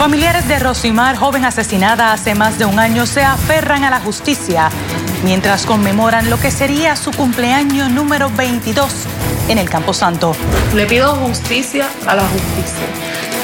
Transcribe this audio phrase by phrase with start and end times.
[0.00, 4.70] Familiares de Rosimar, joven asesinada hace más de un año, se aferran a la justicia
[5.24, 8.90] mientras conmemoran lo que sería su cumpleaños número 22
[9.48, 10.34] en el Camposanto.
[10.74, 12.86] Le pido justicia a la justicia,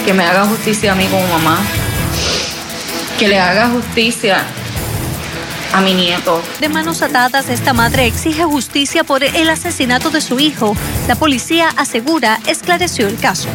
[0.06, 1.58] que me haga justicia a mí como mamá,
[3.18, 4.42] que le haga justicia
[5.74, 6.40] a mi nieto.
[6.58, 10.74] De manos atadas, esta madre exige justicia por el asesinato de su hijo.
[11.06, 13.50] La policía asegura esclareció el caso.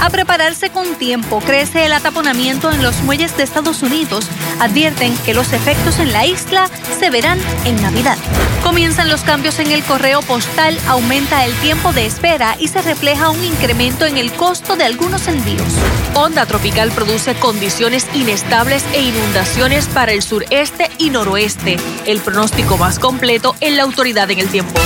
[0.00, 4.26] A prepararse con tiempo, crece el ataponamiento en los muelles de Estados Unidos.
[4.60, 8.18] Advierten que los efectos en la isla se verán en Navidad.
[8.62, 13.30] Comienzan los cambios en el correo postal, aumenta el tiempo de espera y se refleja
[13.30, 15.72] un incremento en el costo de algunos envíos.
[16.14, 21.76] Onda tropical produce condiciones inestables e inundaciones para el sureste y noroeste.
[22.06, 24.80] El pronóstico más completo en la autoridad en el tiempo.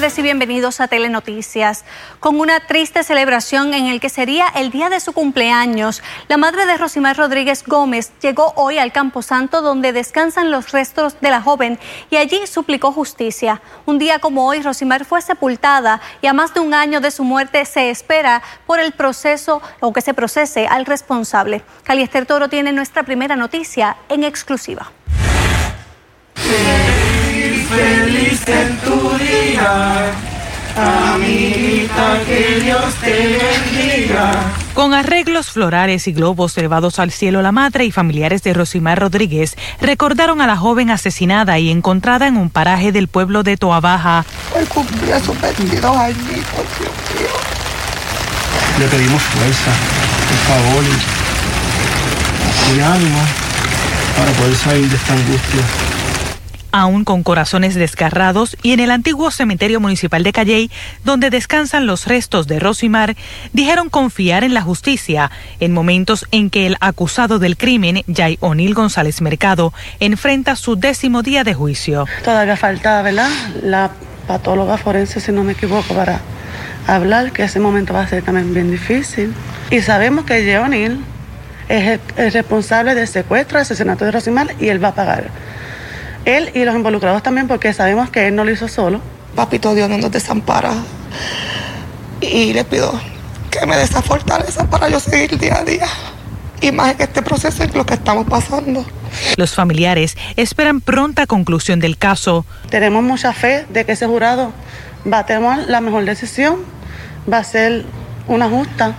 [0.00, 1.84] Tardes y bienvenidos a Telenoticias.
[2.20, 6.64] Con una triste celebración en el que sería el día de su cumpleaños, la madre
[6.64, 11.78] de Rosimar Rodríguez Gómez llegó hoy al Camposanto donde descansan los restos de la joven
[12.08, 13.60] y allí suplicó justicia.
[13.84, 17.22] Un día como hoy, Rosimar fue sepultada y a más de un año de su
[17.22, 21.62] muerte se espera por el proceso o que se procese al responsable.
[21.84, 24.92] Caliester Toro tiene nuestra primera noticia en exclusiva.
[27.40, 30.12] Feliz en tu día.
[30.76, 34.32] Amiguita, que Dios te bendiga.
[34.74, 39.56] Con arreglos florales y globos elevados al cielo, la madre y familiares de Rosimar Rodríguez
[39.80, 44.24] recordaron a la joven asesinada y encontrada en un paraje del pueblo de Toabaja.
[44.54, 46.24] Hoy cumplía sus 22 añitos,
[46.78, 47.28] Dios mío.
[48.78, 49.72] Le pedimos fuerza,
[50.28, 50.84] por favor,
[52.74, 53.20] y, y ánimo
[54.16, 55.89] para poder salir de esta angustia.
[56.72, 60.70] Aún con corazones desgarrados, y en el antiguo cementerio municipal de Calley,
[61.04, 63.16] donde descansan los restos de Rosimar,
[63.52, 68.74] dijeron confiar en la justicia en momentos en que el acusado del crimen, Jay O'Neill
[68.74, 72.06] González Mercado, enfrenta su décimo día de juicio.
[72.24, 73.30] Todavía falta, ¿verdad?
[73.62, 73.90] La
[74.26, 76.20] patóloga forense, si no me equivoco, para
[76.86, 79.34] hablar, que ese momento va a ser también bien difícil.
[79.70, 81.00] Y sabemos que Jay O'Neill
[81.68, 85.30] es el, el responsable del secuestro, asesinato de Rosimar, y él va a pagar.
[86.24, 89.00] Él y los involucrados también, porque sabemos que él no lo hizo solo.
[89.34, 90.72] Papito Dios no nos desampara.
[92.20, 92.92] Y le pido
[93.50, 95.86] que me dé esa fortaleza para yo seguir día a día.
[96.60, 98.84] Y más en este proceso en lo que estamos pasando.
[99.36, 102.44] Los familiares esperan pronta conclusión del caso.
[102.68, 104.52] Tenemos mucha fe de que ese jurado
[105.10, 106.56] va a tomar la mejor decisión,
[107.30, 107.84] va a ser
[108.28, 108.94] una justa.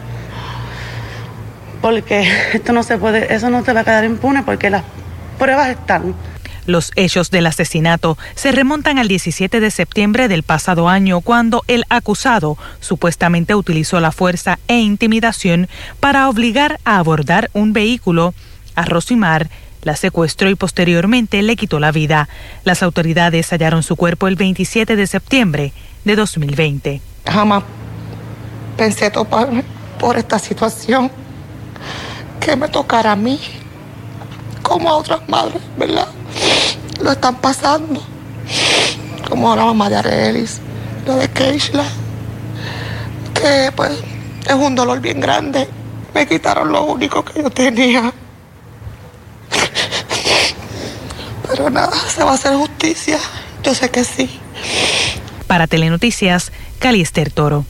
[1.82, 4.84] Porque esto no se puede, eso no se va a quedar impune porque las
[5.38, 6.16] pruebas están.
[6.66, 11.86] Los hechos del asesinato se remontan al 17 de septiembre del pasado año, cuando el
[11.90, 15.68] acusado supuestamente utilizó la fuerza e intimidación
[16.00, 18.34] para obligar a abordar un vehículo
[18.76, 19.50] a Rosimar,
[19.84, 22.30] la secuestró y posteriormente le quitó la vida.
[22.64, 25.74] Las autoridades hallaron su cuerpo el 27 de septiembre
[26.06, 27.02] de 2020.
[27.26, 27.64] Jamás
[28.78, 29.64] pensé toparme
[30.00, 31.12] por esta situación
[32.40, 33.40] que me tocara a mí,
[34.62, 36.08] como a otras madres, ¿verdad?
[37.02, 38.02] Lo están pasando,
[39.30, 40.60] como la mamá de Arelis,
[41.06, 41.86] lo de Keishla,
[43.34, 43.92] que pues
[44.48, 45.68] es un dolor bien grande.
[46.14, 48.14] Me quitaron lo único que yo tenía.
[51.48, 53.20] Pero nada, se va a hacer justicia.
[53.64, 54.40] Yo sé que sí.
[55.48, 57.66] Para Telenoticias, Caliester Toro.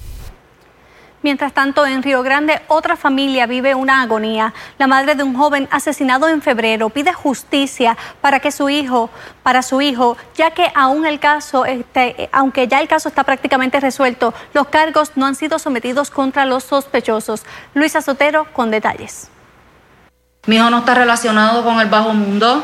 [1.24, 4.54] Mientras tanto, en Río Grande, otra familia vive una agonía.
[4.80, 9.12] La madre de un joven asesinado en febrero pide justicia para que su hijo,
[9.44, 13.80] para su hijo, ya que aún el caso, este, aunque ya el caso está prácticamente
[13.80, 17.44] resuelto, los cargos no han sido sometidos contra los sospechosos.
[17.76, 19.30] Luisa Sotero con detalles.
[20.48, 22.64] Mi hijo no está relacionado con el bajo mundo.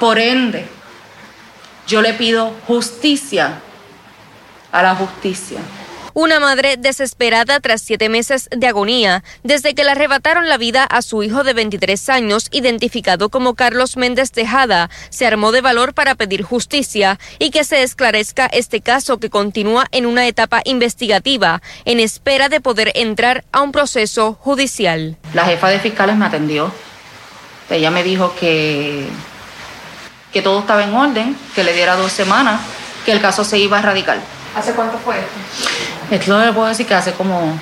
[0.00, 0.68] Por ende,
[1.86, 3.60] yo le pido justicia
[4.72, 5.60] a la justicia.
[6.14, 11.00] Una madre desesperada tras siete meses de agonía, desde que le arrebataron la vida a
[11.00, 16.14] su hijo de 23 años, identificado como Carlos Méndez Tejada, se armó de valor para
[16.14, 21.98] pedir justicia y que se esclarezca este caso que continúa en una etapa investigativa, en
[21.98, 25.16] espera de poder entrar a un proceso judicial.
[25.32, 26.70] La jefa de fiscales me atendió.
[27.70, 29.06] Ella me dijo que,
[30.30, 32.60] que todo estaba en orden, que le diera dos semanas,
[33.06, 34.41] que el caso se iba a erradicar.
[34.54, 35.30] ¿Hace cuánto fue esto?
[36.10, 37.58] Esto le puedo decir que hace como,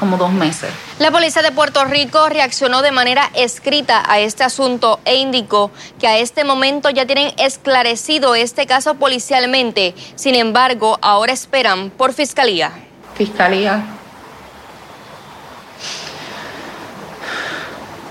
[0.00, 0.70] como dos meses.
[0.98, 6.08] La policía de Puerto Rico reaccionó de manera escrita a este asunto e indicó que
[6.08, 9.94] a este momento ya tienen esclarecido este caso policialmente.
[10.16, 12.72] Sin embargo, ahora esperan por fiscalía.
[13.14, 13.84] Fiscalía.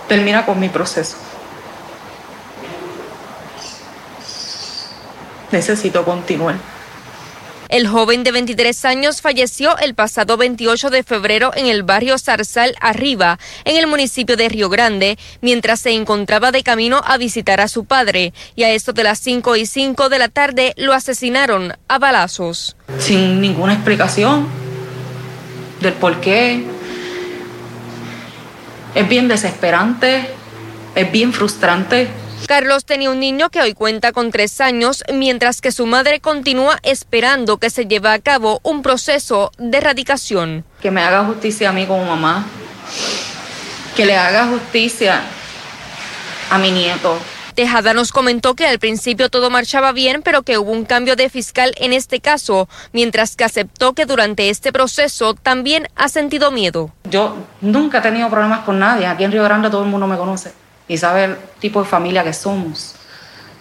[0.07, 1.17] Termina con mi proceso.
[5.51, 6.70] Necesito continuar.
[7.71, 12.75] El joven de 23 años falleció el pasado 28 de febrero en el barrio Zarzal
[12.81, 17.69] Arriba, en el municipio de Río Grande, mientras se encontraba de camino a visitar a
[17.69, 21.73] su padre, y a esto de las 5 y 5 de la tarde lo asesinaron
[21.87, 22.75] a balazos.
[22.99, 24.49] Sin ninguna explicación
[25.79, 26.65] del por qué.
[28.95, 30.27] Es bien desesperante,
[30.93, 32.09] es bien frustrante.
[32.51, 36.79] Carlos tenía un niño que hoy cuenta con tres años, mientras que su madre continúa
[36.83, 40.65] esperando que se lleve a cabo un proceso de erradicación.
[40.81, 42.45] Que me haga justicia a mí como mamá,
[43.95, 45.21] que le haga justicia
[46.49, 47.17] a mi nieto.
[47.55, 51.29] Tejada nos comentó que al principio todo marchaba bien, pero que hubo un cambio de
[51.29, 56.91] fiscal en este caso, mientras que aceptó que durante este proceso también ha sentido miedo.
[57.09, 59.07] Yo nunca he tenido problemas con nadie.
[59.07, 60.59] Aquí en Río Grande todo el mundo me conoce
[60.91, 62.90] y sabe el tipo de familia que somos.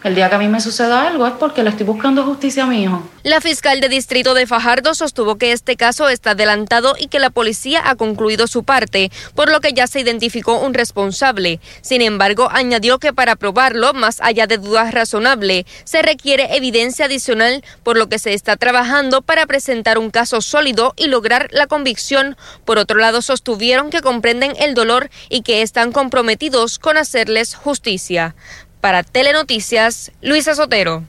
[0.02, 2.66] El día que a mí me suceda algo es porque le estoy buscando justicia a
[2.66, 2.88] mi.
[3.22, 7.28] La fiscal de distrito de Fajardo sostuvo que este caso está adelantado y que la
[7.28, 11.60] policía ha concluido su parte, por lo que ya se identificó un responsable.
[11.82, 17.62] Sin embargo, añadió que para probarlo, más allá de dudas razonables, se requiere evidencia adicional,
[17.82, 22.38] por lo que se está trabajando para presentar un caso sólido y lograr la convicción.
[22.64, 28.34] Por otro lado, sostuvieron que comprenden el dolor y que están comprometidos con hacerles justicia.
[28.80, 31.02] Para Telenoticias, Luisa Sotero.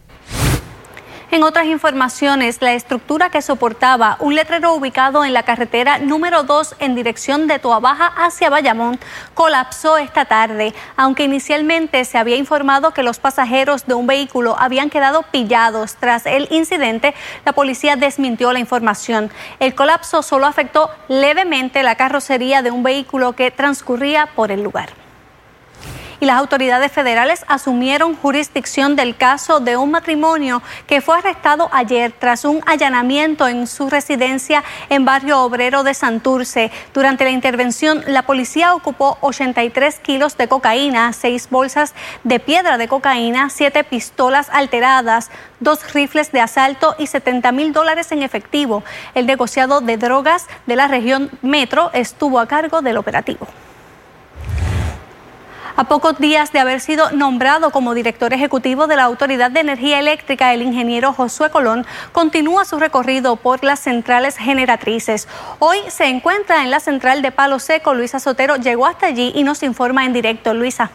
[1.31, 6.75] En otras informaciones, la estructura que soportaba un letrero ubicado en la carretera número 2
[6.79, 8.99] en dirección de Toabaja hacia Bayamón
[9.33, 14.89] colapsó esta tarde, aunque inicialmente se había informado que los pasajeros de un vehículo habían
[14.89, 17.15] quedado pillados tras el incidente,
[17.45, 19.31] la policía desmintió la información.
[19.61, 25.00] El colapso solo afectó levemente la carrocería de un vehículo que transcurría por el lugar
[26.21, 32.13] y las autoridades federales asumieron jurisdicción del caso de un matrimonio que fue arrestado ayer
[32.17, 36.71] tras un allanamiento en su residencia en Barrio Obrero de Santurce.
[36.93, 42.87] Durante la intervención, la policía ocupó 83 kilos de cocaína, seis bolsas de piedra de
[42.87, 48.83] cocaína, siete pistolas alteradas, dos rifles de asalto y 70 mil dólares en efectivo.
[49.15, 53.47] El negociado de drogas de la región Metro estuvo a cargo del operativo.
[55.75, 59.99] A pocos días de haber sido nombrado como director ejecutivo de la Autoridad de Energía
[59.99, 65.27] Eléctrica, el ingeniero Josué Colón continúa su recorrido por las centrales generatrices.
[65.59, 67.93] Hoy se encuentra en la central de Palo Seco.
[67.93, 70.53] Luisa Sotero llegó hasta allí y nos informa en directo.
[70.53, 70.91] Luisa.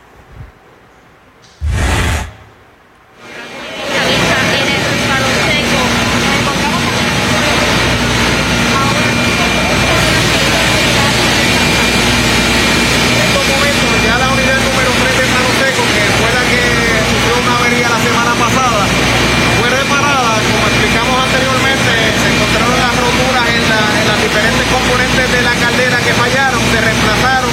[24.26, 27.50] diferentes componentes de la caldera que fallaron, se reemplazaron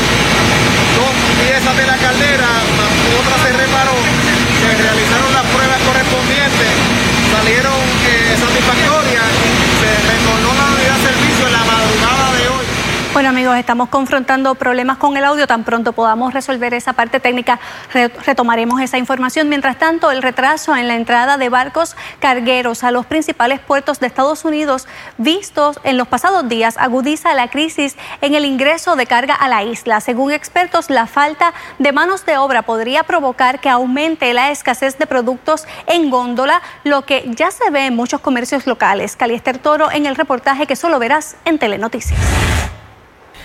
[0.98, 2.50] dos piezas de la caldera,
[3.13, 3.96] otra se reparó,
[4.60, 6.72] se realizaron las pruebas correspondientes,
[7.30, 7.77] salieron
[8.10, 9.30] eh, satisfactorias,
[9.80, 12.65] se retornó la unidad de servicio en la madrugada de hoy.
[13.13, 15.48] Bueno amigos, estamos confrontando problemas con el audio.
[15.48, 17.62] Tan pronto podamos resolver esa parte técnica,
[18.25, 19.48] retomaremos esa información.
[19.48, 24.08] Mientras tanto, el retraso en la entrada de barcos cargueros a los principales puertos de
[24.08, 24.86] Estados Unidos
[25.17, 29.63] vistos en los pasados días agudiza la crisis en el ingreso de carga a la
[29.63, 30.01] isla.
[30.01, 35.08] Según expertos, la falta de manos de obra podría provocar que aumente la escasez de
[35.08, 39.15] productos en góndola, lo que ya se ve en muchos comercios locales.
[39.15, 42.20] Caliester Toro en el reportaje que solo verás en Telenoticias.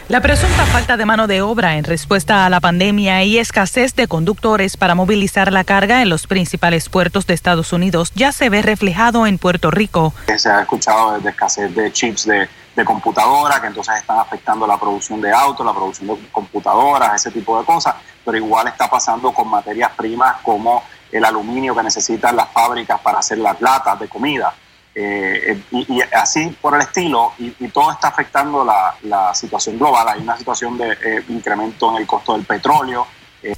[0.08, 4.08] La presunta falta de mano de obra en respuesta a la pandemia y escasez de
[4.08, 8.62] conductores para movilizar la carga en los principales puertos de Estados Unidos ya se ve
[8.62, 10.14] reflejado en Puerto Rico.
[10.34, 14.80] Se ha escuchado de escasez de chips de, de computadora, que entonces están afectando la
[14.80, 19.30] producción de autos, la producción de computadoras, ese tipo de cosas, pero igual está pasando
[19.30, 24.08] con materias primas como el aluminio que necesitan las fábricas para hacer las latas de
[24.08, 24.54] comida.
[25.00, 30.08] Eh, y, así por el estilo, y, todo está afectando la, situación global.
[30.08, 33.06] Hay una situación de eh, incremento en el costo del petróleo,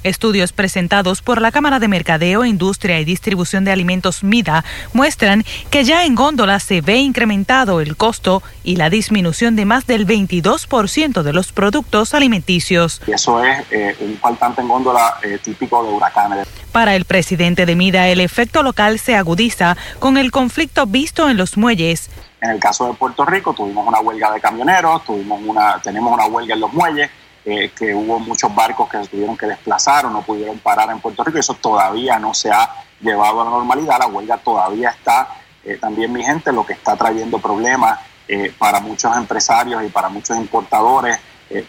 [0.03, 5.83] Estudios presentados por la Cámara de Mercadeo, Industria y Distribución de Alimentos MIDA muestran que
[5.83, 11.23] ya en góndola se ve incrementado el costo y la disminución de más del 22%
[11.23, 13.01] de los productos alimenticios.
[13.07, 16.47] Y eso es eh, un faltante en góndola eh, típico de huracanes.
[16.71, 21.37] Para el presidente de MIDA, el efecto local se agudiza con el conflicto visto en
[21.37, 22.09] los muelles.
[22.39, 26.25] En el caso de Puerto Rico tuvimos una huelga de camioneros, tuvimos una, tenemos una
[26.25, 27.11] huelga en los muelles
[27.43, 30.99] eh, que hubo muchos barcos que se tuvieron que desplazar o no pudieron parar en
[30.99, 31.39] Puerto Rico.
[31.39, 32.69] Eso todavía no se ha
[33.01, 33.97] llevado a la normalidad.
[33.97, 35.27] La huelga todavía está
[35.63, 40.37] eh, también vigente, lo que está trayendo problemas eh, para muchos empresarios y para muchos
[40.37, 41.19] importadores,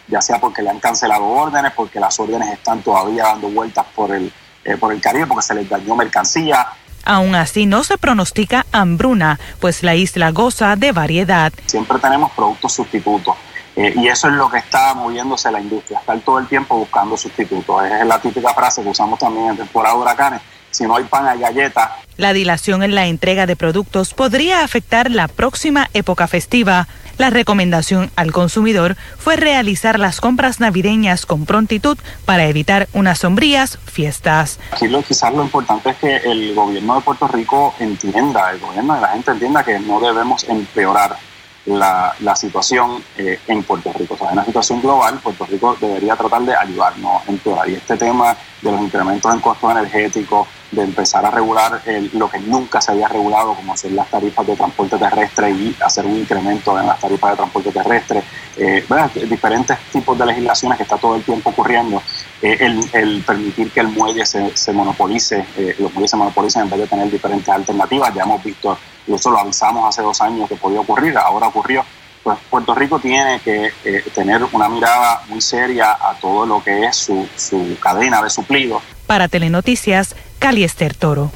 [0.07, 4.15] ya sea porque le han cancelado órdenes, porque las órdenes están todavía dando vueltas por
[4.15, 4.31] el,
[4.79, 6.65] por el Caribe, porque se les dañó mercancía.
[7.03, 11.51] Aún así, no se pronostica hambruna, pues la isla goza de variedad.
[11.65, 13.35] Siempre tenemos productos sustitutos.
[13.75, 17.17] Eh, y eso es lo que está moviéndose la industria, estar todo el tiempo buscando
[17.17, 17.85] sustitutos.
[17.85, 20.41] Es la típica frase que usamos también en temporada de huracanes.
[20.69, 21.91] Si no hay pan, hay galletas.
[22.17, 26.87] La dilación en la entrega de productos podría afectar la próxima época festiva.
[27.17, 33.77] La recomendación al consumidor fue realizar las compras navideñas con prontitud para evitar unas sombrías
[33.85, 34.59] fiestas.
[34.71, 38.95] Aquí lo, quizás lo importante es que el gobierno de Puerto Rico entienda, el gobierno
[38.95, 41.17] de la gente entienda que no debemos empeorar
[41.65, 44.15] la, la situación eh, en Puerto Rico.
[44.15, 47.65] O sea, en una situación global, Puerto Rico debería tratar de ayudarnos en todo.
[47.67, 51.81] Y este tema de los incrementos en costos energéticos, de empezar a regular
[52.13, 56.05] lo que nunca se había regulado, como son las tarifas de transporte terrestre y hacer
[56.05, 58.23] un incremento en las tarifas de transporte terrestre,
[58.57, 58.85] eh,
[59.29, 62.01] diferentes tipos de legislaciones que está todo el tiempo ocurriendo,
[62.41, 62.57] eh,
[62.93, 66.79] el, permitir que el muelle se, se monopolice, eh, los muelles se monopolicen en vez
[66.79, 70.55] de tener diferentes alternativas, ya hemos visto, y eso lo avisamos hace dos años que
[70.55, 71.85] podía ocurrir, ahora ocurrió,
[72.23, 76.85] pues Puerto Rico tiene que eh, tener una mirada muy seria a todo lo que
[76.85, 78.81] es su, su cadena de suplidos.
[79.05, 81.31] Para Telenoticias, Caliester Toro.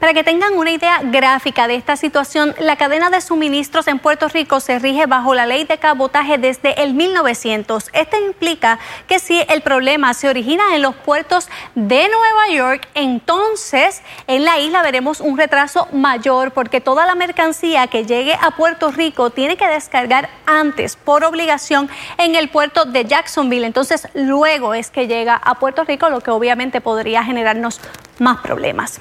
[0.00, 4.28] Para que tengan una idea gráfica de esta situación, la cadena de suministros en Puerto
[4.28, 7.90] Rico se rige bajo la ley de cabotaje desde el 1900.
[7.92, 14.00] Esto implica que si el problema se origina en los puertos de Nueva York, entonces
[14.26, 18.90] en la isla veremos un retraso mayor porque toda la mercancía que llegue a Puerto
[18.90, 23.66] Rico tiene que descargar antes por obligación en el puerto de Jacksonville.
[23.66, 27.82] Entonces luego es que llega a Puerto Rico, lo que obviamente podría generarnos
[28.20, 29.00] más problemas.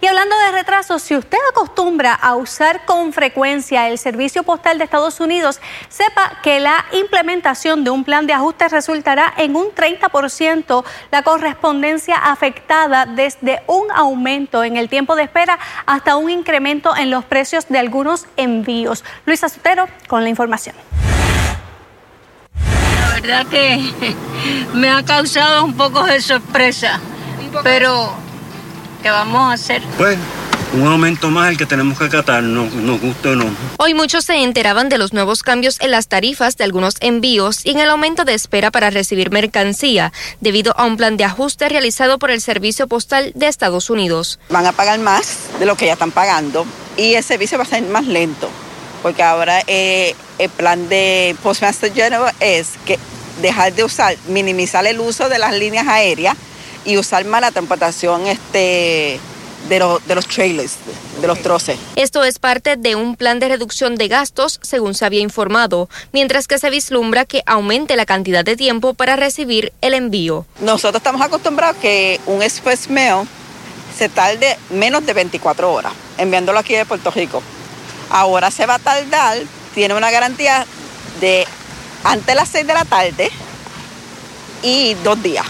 [0.00, 4.84] Y hablando de retrasos, si usted acostumbra a usar con frecuencia el servicio postal de
[4.84, 10.84] Estados Unidos, sepa que la implementación de un plan de ajuste resultará en un 30%
[11.10, 17.10] la correspondencia afectada desde un aumento en el tiempo de espera hasta un incremento en
[17.10, 19.04] los precios de algunos envíos.
[19.24, 20.74] Luisa Sotero con la información.
[23.00, 24.16] La verdad que
[24.74, 27.00] me ha causado un poco de sorpresa,
[27.62, 28.14] pero
[29.06, 29.82] ¿qué vamos a hacer?
[29.98, 30.20] Bueno
[30.74, 33.44] un aumento más el que tenemos que acatar, no, nos gusta o no.
[33.78, 37.70] Hoy muchos se enteraban de los nuevos cambios en las tarifas de algunos envíos y
[37.70, 42.18] en el aumento de espera para recibir mercancía, debido a un plan de ajuste realizado
[42.18, 44.40] por el Servicio Postal de Estados Unidos.
[44.50, 47.68] Van a pagar más de lo que ya están pagando y el servicio va a
[47.68, 48.50] ser más lento,
[49.02, 52.98] porque ahora eh, el plan de Postmaster General es que
[53.40, 56.36] dejar de usar, minimizar el uso de las líneas aéreas
[56.86, 59.20] y usar más la transportación este
[59.68, 60.76] de, de los trailers,
[61.20, 61.76] de los troces.
[61.96, 66.46] Esto es parte de un plan de reducción de gastos, según se había informado, mientras
[66.46, 70.46] que se vislumbra que aumente la cantidad de tiempo para recibir el envío.
[70.60, 73.26] Nosotros estamos acostumbrados que un express mail
[73.96, 77.42] se tarde menos de 24 horas enviándolo aquí de Puerto Rico.
[78.10, 79.38] Ahora se va a tardar,
[79.74, 80.64] tiene una garantía
[81.20, 81.46] de
[82.04, 83.30] antes de las 6 de la tarde
[84.62, 85.46] y dos días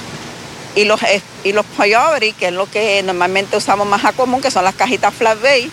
[0.76, 1.00] y los,
[1.42, 4.76] y los priority, que es lo que normalmente usamos más a común, que son las
[4.76, 5.70] cajitas flat bay,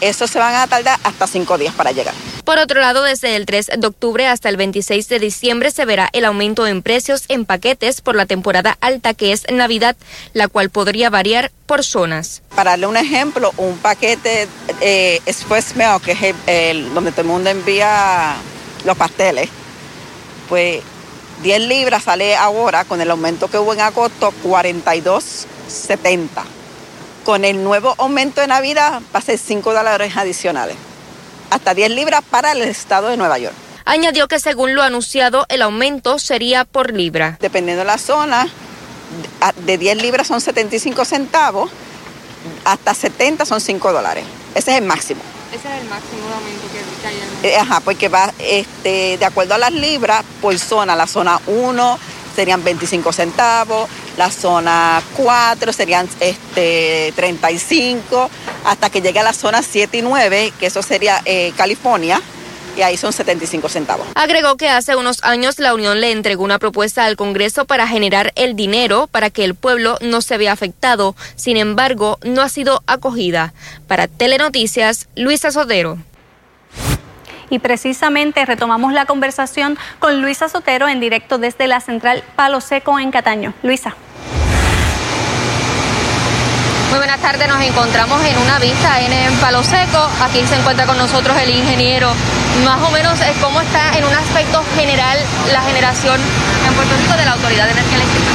[0.00, 2.14] esos se van a tardar hasta cinco días para llegar.
[2.44, 6.08] Por otro lado, desde el 3 de octubre hasta el 26 de diciembre se verá
[6.12, 9.96] el aumento en precios en paquetes por la temporada alta que es Navidad,
[10.32, 12.42] la cual podría variar por zonas.
[12.54, 14.48] Para darle un ejemplo, un paquete
[14.80, 18.36] eh, Express Mail, que es el, donde todo el mundo envía
[18.84, 19.50] los pasteles,
[20.48, 20.80] pues
[21.42, 26.28] 10 libras sale ahora, con el aumento que hubo en agosto, 42.70.
[27.24, 30.76] Con el nuevo aumento de Navidad va a ser 5 dólares adicionales.
[31.50, 33.54] Hasta 10 libras para el estado de Nueva York.
[33.84, 37.38] Añadió que según lo anunciado, el aumento sería por libra.
[37.40, 38.48] Dependiendo de la zona,
[39.64, 41.70] de 10 libras son 75 centavos,
[42.64, 44.24] hasta 70 son 5 dólares.
[44.54, 45.22] Ese es el máximo.
[45.52, 47.52] Ese es el máximo de aumento que, hay en el...
[47.52, 51.98] Eh, ajá, porque va, este, de acuerdo a las libras, por zona, la zona 1
[52.36, 58.30] serían 25 centavos, la zona 4 serían este, 35,
[58.64, 62.20] hasta que llegue a la zona 7 y 9, que eso sería eh, California,
[62.78, 64.06] y ahí son 75 centavos.
[64.14, 68.32] Agregó que hace unos años la Unión le entregó una propuesta al Congreso para generar
[68.36, 71.16] el dinero para que el pueblo no se vea afectado.
[71.34, 73.52] Sin embargo, no ha sido acogida.
[73.88, 75.98] Para Telenoticias, Luisa Sotero.
[77.50, 82.98] Y precisamente retomamos la conversación con Luisa Sotero en directo desde la central Palo Seco
[83.00, 83.54] en Cataño.
[83.62, 83.96] Luisa.
[86.90, 90.08] Muy buenas tardes, nos encontramos en una vista en, Palo Seco.
[90.22, 92.10] Aquí se encuentra con nosotros el ingeniero.
[92.64, 95.18] Más o menos, eh, ¿cómo está en un aspecto general
[95.52, 96.18] la generación
[96.66, 98.26] en Puerto Rico de la Autoridad de Energía Eléctrica?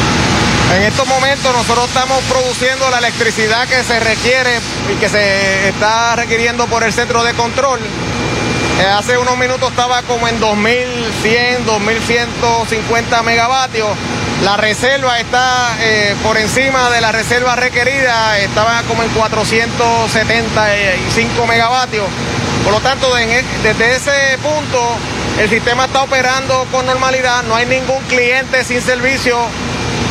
[0.76, 4.60] En estos momentos nosotros estamos produciendo la electricidad que se requiere
[4.92, 7.80] y que se está requiriendo por el centro de control.
[8.80, 13.90] Eh, hace unos minutos estaba como en 2100, 2150 megavatios
[14.44, 22.04] la reserva está eh, por encima de la reserva requerida, estaba como en 475 megavatios.
[22.66, 24.98] Por lo tanto, e, desde ese punto,
[25.40, 29.38] el sistema está operando con normalidad, no hay ningún cliente sin servicio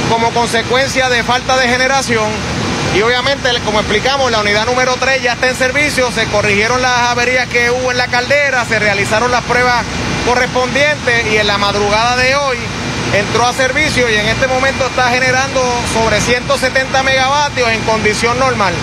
[0.09, 2.31] como consecuencia de falta de generación.
[2.97, 7.11] Y obviamente, como explicamos, la unidad número 3 ya está en servicio, se corrigieron las
[7.11, 9.85] averías que hubo en la caldera, se realizaron las pruebas
[10.27, 11.27] correspondientes.
[11.33, 12.57] Y en la madrugada de hoy
[13.13, 15.61] entró a servicio y en este momento está generando
[15.93, 18.75] sobre 170 megavatios en condición normal.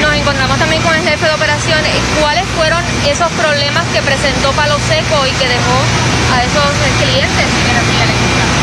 [0.00, 1.92] Nos encontramos también con el jefe de operaciones.
[2.20, 5.78] ¿Cuáles fueron esos problemas que presentó Palo Seco y que dejó
[6.34, 6.70] a esos
[7.02, 8.60] clientes sin energía eléctrica?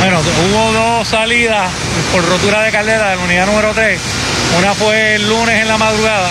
[0.00, 1.70] Bueno, hubo dos salidas
[2.12, 4.00] por rotura de caldera de la unidad número 3.
[4.58, 6.30] Una fue el lunes en la madrugada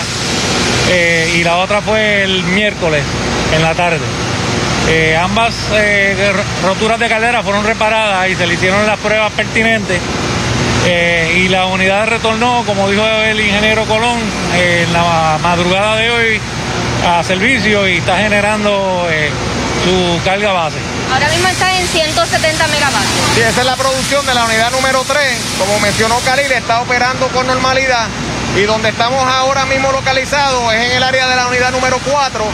[0.90, 3.02] eh, y la otra fue el miércoles
[3.52, 4.00] en la tarde.
[4.88, 10.00] Eh, ambas eh, roturas de caldera fueron reparadas y se le hicieron las pruebas pertinentes.
[10.86, 14.18] Eh, y la unidad retornó, como dijo el ingeniero Colón,
[14.54, 16.40] en la madrugada de hoy
[17.06, 19.06] a servicio y está generando
[19.84, 20.76] su carga base.
[21.10, 23.26] Ahora mismo está en 170 megavatios.
[23.34, 25.18] Sí, esa es la producción de la unidad número 3.
[25.58, 28.08] Como mencionó Caril, está operando con normalidad.
[28.56, 32.44] Y donde estamos ahora mismo localizados es en el área de la unidad número 4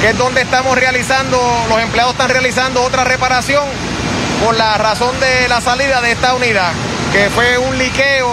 [0.00, 3.64] que es donde estamos realizando, los empleados están realizando otra reparación
[4.42, 6.72] por la razón de la salida de esta unidad,
[7.12, 8.30] que fue un liqueo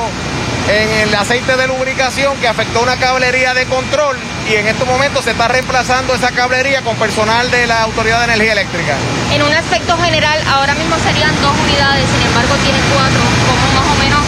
[0.69, 4.17] en el aceite de lubricación que afectó una cablería de control
[4.49, 8.33] y en estos momentos se está reemplazando esa cablería con personal de la Autoridad de
[8.33, 8.95] Energía Eléctrica.
[9.31, 13.19] En un aspecto general, ahora mismo serían dos unidades, sin embargo tienen cuatro.
[13.47, 14.19] ¿Cómo más o menos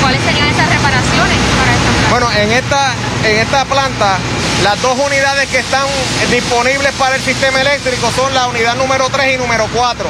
[0.00, 2.10] cuáles serían esas reparaciones para esta planta?
[2.10, 4.18] Bueno, en esta, en esta planta
[4.62, 5.86] las dos unidades que están
[6.30, 10.08] disponibles para el sistema eléctrico son la unidad número 3 y número 4.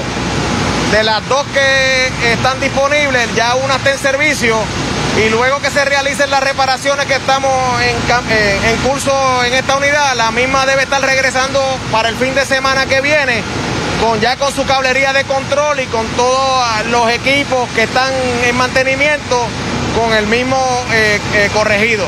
[0.93, 4.57] De las dos que están disponibles, ya una está en servicio
[5.17, 7.97] y luego que se realicen las reparaciones que estamos en,
[8.31, 12.45] eh, en, curso en esta unidad, la misma debe estar regresando para el fin de
[12.45, 13.43] semana que viene,
[14.01, 18.13] con ya con su cablería de control y con todos los equipos que están
[18.45, 19.47] en mantenimiento
[19.99, 20.59] con el mismo
[20.93, 22.05] eh, eh, corregido.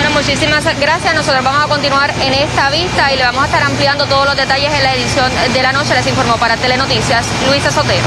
[0.00, 1.14] Bueno, muchísimas gracias.
[1.14, 4.34] Nosotros vamos a continuar en esta vista y le vamos a estar ampliando todos los
[4.34, 5.92] detalles en la edición de la noche.
[5.92, 8.06] Les informó para Telenoticias Luisa Sotero.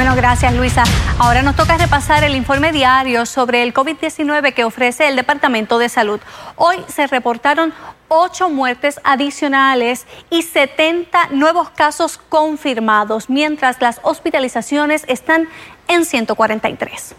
[0.00, 0.82] Bueno, gracias Luisa.
[1.18, 5.90] Ahora nos toca repasar el informe diario sobre el COVID-19 que ofrece el Departamento de
[5.90, 6.20] Salud.
[6.56, 7.74] Hoy se reportaron
[8.08, 15.50] ocho muertes adicionales y 70 nuevos casos confirmados, mientras las hospitalizaciones están
[15.86, 17.14] en 143.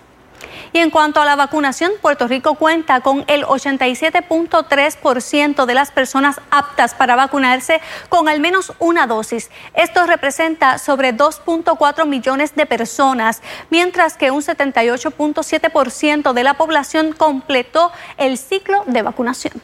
[0.73, 6.39] Y en cuanto a la vacunación, Puerto Rico cuenta con el 87.3% de las personas
[6.49, 9.51] aptas para vacunarse con al menos una dosis.
[9.73, 17.91] Esto representa sobre 2.4 millones de personas, mientras que un 78.7% de la población completó
[18.17, 19.61] el ciclo de vacunación.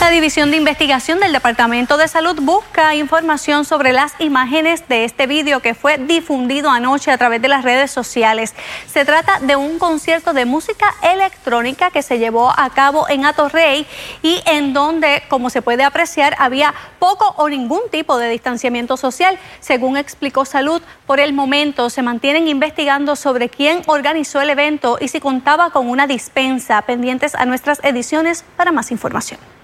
[0.00, 5.26] La División de Investigación del Departamento de Salud busca información sobre las imágenes de este
[5.26, 8.54] vídeo que fue difundido anoche a través de las redes sociales.
[8.90, 13.86] Se trata de un concierto de música electrónica que se llevó a cabo en Atorrey
[14.22, 19.38] y en donde, como se puede apreciar, había poco o ningún tipo de distanciamiento social.
[19.60, 25.08] Según explicó Salud, por el momento se mantienen investigando sobre quién organizó el evento y
[25.08, 26.80] si contaba con una dispensa.
[26.80, 29.59] Pendientes a nuestras ediciones para más información.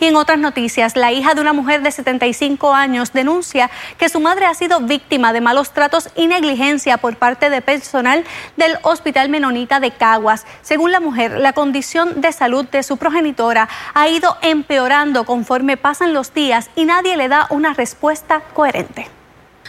[0.00, 4.20] Y en otras noticias, la hija de una mujer de 75 años denuncia que su
[4.20, 8.24] madre ha sido víctima de malos tratos y negligencia por parte de personal
[8.56, 10.46] del Hospital Menonita de Caguas.
[10.62, 16.12] Según la mujer, la condición de salud de su progenitora ha ido empeorando conforme pasan
[16.12, 19.17] los días y nadie le da una respuesta coherente.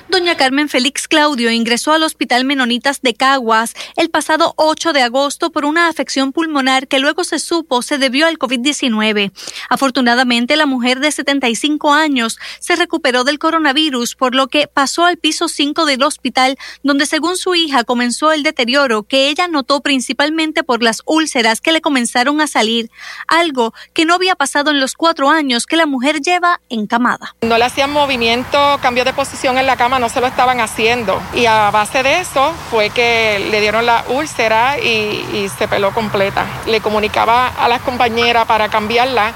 [0.09, 5.51] Doña Carmen Félix Claudio ingresó al Hospital Menonitas de Caguas el pasado 8 de agosto
[5.51, 9.31] por una afección pulmonar que luego se supo se debió al COVID-19.
[9.69, 15.17] Afortunadamente, la mujer de 75 años se recuperó del coronavirus, por lo que pasó al
[15.17, 20.63] piso 5 del hospital, donde según su hija comenzó el deterioro que ella notó principalmente
[20.63, 22.89] por las úlceras que le comenzaron a salir,
[23.27, 27.35] algo que no había pasado en los cuatro años que la mujer lleva encamada.
[27.41, 31.21] No le hacían movimiento, cambio de posición en la cama no se lo estaban haciendo.
[31.33, 36.45] Y a base de eso fue que le dieron la úlcera y, se peló completa.
[36.67, 39.33] Le comunicaba a las compañeras para cambiarla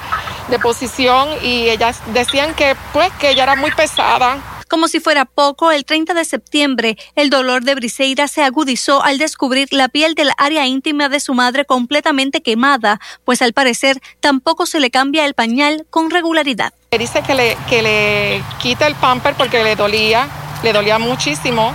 [0.50, 4.38] de posición y ellas decían que pues que ella era muy pesada.
[4.74, 9.20] Como si fuera poco, el 30 de septiembre el dolor de Briseira se agudizó al
[9.20, 14.66] descubrir la piel del área íntima de su madre completamente quemada, pues al parecer tampoco
[14.66, 16.74] se le cambia el pañal con regularidad.
[16.98, 20.28] Dice que le, que le quita el pamper porque le dolía
[20.64, 21.74] le dolía muchísimo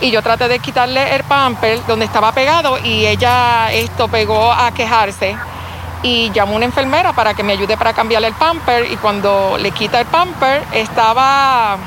[0.00, 4.70] y yo traté de quitarle el pamper donde estaba pegado y ella esto pegó a
[4.72, 5.36] quejarse
[6.02, 9.56] y llamó a una enfermera para que me ayude para cambiarle el pamper y cuando
[9.58, 11.78] le quita el pamper estaba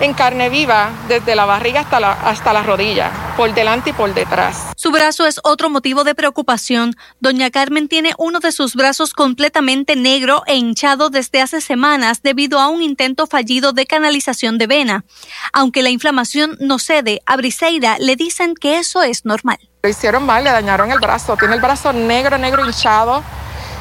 [0.00, 4.12] en carne viva desde la barriga hasta la, hasta las rodillas, por delante y por
[4.12, 4.72] detrás.
[4.76, 6.94] Su brazo es otro motivo de preocupación.
[7.20, 12.60] Doña Carmen tiene uno de sus brazos completamente negro e hinchado desde hace semanas debido
[12.60, 15.04] a un intento fallido de canalización de vena.
[15.52, 19.58] Aunque la inflamación no cede, a Briseira le dicen que eso es normal.
[19.82, 21.36] Lo hicieron mal, le dañaron el brazo.
[21.36, 23.22] Tiene el brazo negro, negro hinchado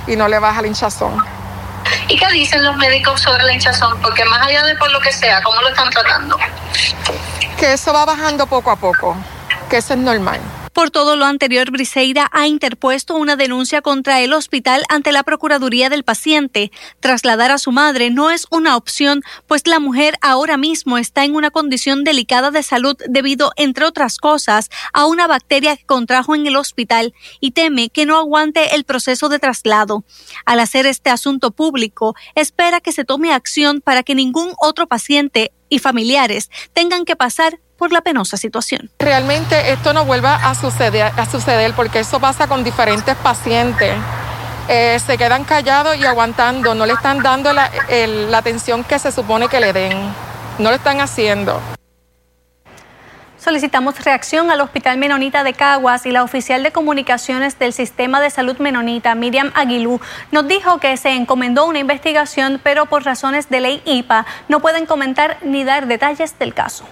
[0.08, 1.43] y no le baja el hinchazón.
[2.08, 4.00] ¿Y qué dicen los médicos sobre la hinchazón?
[4.02, 6.38] Porque más allá de por lo que sea, ¿cómo lo están tratando?
[7.58, 9.16] Que eso va bajando poco a poco,
[9.70, 10.40] que eso es normal.
[10.74, 15.90] Por todo lo anterior, Briseira ha interpuesto una denuncia contra el hospital ante la Procuraduría
[15.90, 16.72] del Paciente.
[17.00, 21.36] Trasladar a su madre no es una opción, pues la mujer ahora mismo está en
[21.36, 26.48] una condición delicada de salud debido, entre otras cosas, a una bacteria que contrajo en
[26.48, 30.04] el hospital y teme que no aguante el proceso de traslado.
[30.44, 35.54] Al hacer este asunto público, espera que se tome acción para que ningún otro paciente
[35.70, 38.90] y familiares tengan que pasar por la penosa situación.
[39.00, 43.96] Realmente esto no vuelva a suceder, a suceder porque eso pasa con diferentes pacientes.
[44.70, 47.70] Eh, se quedan callados y aguantando, no le están dando la,
[48.30, 49.98] la atención que se supone que le den,
[50.58, 51.60] no lo están haciendo.
[53.44, 58.30] Solicitamos reacción al Hospital Menonita de Caguas y la oficial de comunicaciones del Sistema de
[58.30, 60.00] Salud Menonita, Miriam Aguilú,
[60.32, 64.86] nos dijo que se encomendó una investigación, pero por razones de ley IPA no pueden
[64.86, 66.86] comentar ni dar detalles del caso.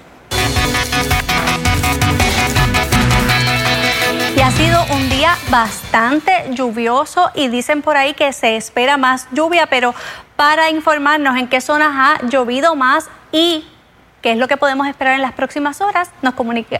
[4.36, 9.28] Y ha sido un día bastante lluvioso y dicen por ahí que se espera más
[9.32, 9.94] lluvia, pero
[10.36, 13.68] para informarnos en qué zonas ha llovido más y
[14.22, 16.34] qué es lo que podemos esperar en las próximas horas, nos,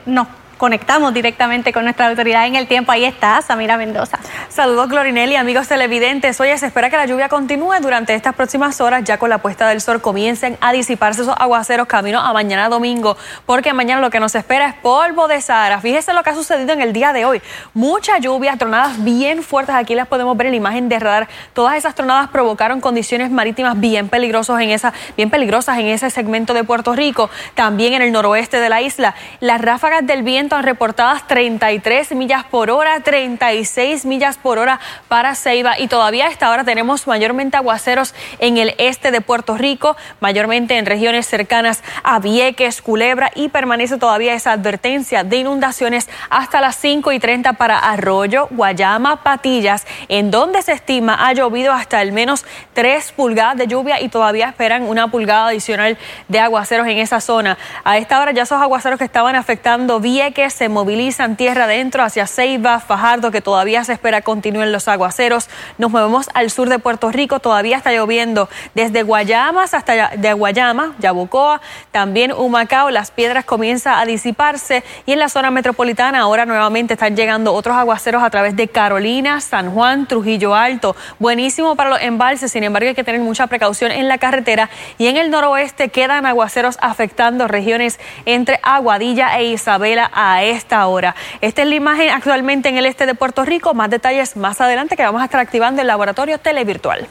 [0.06, 0.28] nos
[0.62, 2.92] conectamos directamente con nuestra autoridad en el tiempo.
[2.92, 4.20] Ahí está, Samira Mendoza.
[4.48, 6.40] Saludos, Glorinelli, amigos televidentes.
[6.40, 9.68] Hoy se espera que la lluvia continúe durante estas próximas horas, ya con la puesta
[9.68, 14.20] del sol comiencen a disiparse esos aguaceros camino a mañana domingo, porque mañana lo que
[14.20, 15.82] nos espera es polvo de Sahara.
[15.82, 17.42] Fíjese lo que ha sucedido en el día de hoy.
[17.74, 19.74] Mucha lluvia, tronadas bien fuertes.
[19.74, 21.28] Aquí las podemos ver en la imagen de radar.
[21.54, 26.54] Todas esas tronadas provocaron condiciones marítimas bien peligrosas en esa, bien peligrosas en ese segmento
[26.54, 29.16] de Puerto Rico, también en el noroeste de la isla.
[29.40, 35.36] Las ráfagas del viento han reportadas 33 millas por hora, 36 millas por hora para
[35.36, 39.96] Ceiba y todavía a esta hora tenemos mayormente aguaceros en el este de Puerto Rico,
[40.20, 46.60] mayormente en regiones cercanas a Vieques, Culebra y permanece todavía esa advertencia de inundaciones hasta
[46.60, 52.00] las 5 y 30 para Arroyo, Guayama, Patillas, en donde se estima ha llovido hasta
[52.00, 56.98] al menos 3 pulgadas de lluvia y todavía esperan una pulgada adicional de aguaceros en
[56.98, 57.58] esa zona.
[57.84, 62.28] A esta hora ya esos aguaceros que estaban afectando Vieques se movilizan tierra adentro hacia
[62.28, 65.50] Ceiba, Fajardo, que todavía se espera continúen los aguaceros.
[65.78, 70.96] Nos movemos al sur de Puerto Rico, todavía está lloviendo desde Guayamas hasta de Guayama,
[71.00, 76.94] Yabucoa, también Humacao, las piedras comienzan a disiparse y en la zona metropolitana ahora nuevamente
[76.94, 80.96] están llegando otros aguaceros a través de Carolina, San Juan, Trujillo Alto.
[81.20, 85.08] Buenísimo para los embalses, sin embargo hay que tener mucha precaución en la carretera y
[85.08, 91.16] en el noroeste quedan aguaceros afectando regiones entre Aguadilla e Isabela a esta hora.
[91.42, 93.74] Esta es la imagen actualmente en el este de Puerto Rico.
[93.74, 97.08] Más detalles más adelante que vamos a estar activando el laboratorio televirtual.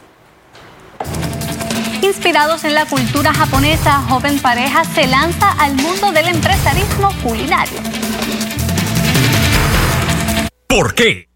[2.02, 7.78] Inspirados en la cultura japonesa, joven pareja se lanza al mundo del empresarismo culinario.
[10.66, 11.29] ¿Por qué?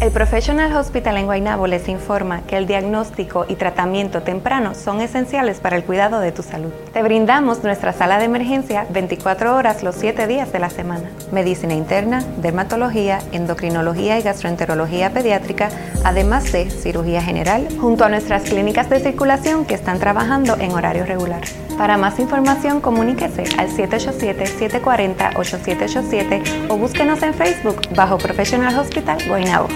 [0.00, 5.60] El Professional Hospital en Guaynabo les informa que el diagnóstico y tratamiento temprano son esenciales
[5.60, 6.72] para el cuidado de tu salud.
[6.92, 11.08] Te brindamos nuestra sala de emergencia 24 horas los 7 días de la semana.
[11.30, 15.68] Medicina interna, dermatología, endocrinología y gastroenterología pediátrica,
[16.04, 21.06] además de cirugía general, junto a nuestras clínicas de circulación que están trabajando en horario
[21.06, 21.42] regular.
[21.76, 29.68] Para más información, comuníquese al 787-740-8787 o búsquenos en Facebook bajo Professional Hospital Guaynabo.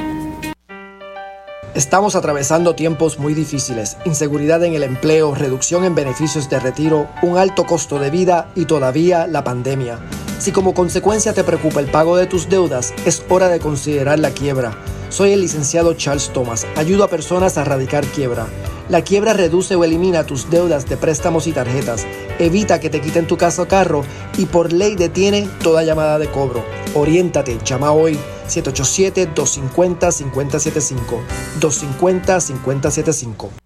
[1.74, 7.36] Estamos atravesando tiempos muy difíciles, inseguridad en el empleo, reducción en beneficios de retiro, un
[7.36, 9.98] alto costo de vida y todavía la pandemia.
[10.38, 14.30] Si como consecuencia te preocupa el pago de tus deudas, es hora de considerar la
[14.30, 14.72] quiebra.
[15.10, 18.46] Soy el licenciado Charles Thomas, ayudo a personas a erradicar quiebra.
[18.88, 22.06] La quiebra reduce o elimina tus deudas de préstamos y tarjetas,
[22.38, 24.04] evita que te quiten tu casa o carro
[24.38, 26.64] y por ley detiene toda llamada de cobro.
[26.94, 28.16] Oriéntate, llama hoy
[28.48, 31.18] 787-250-5075.
[31.60, 33.65] 250-5075.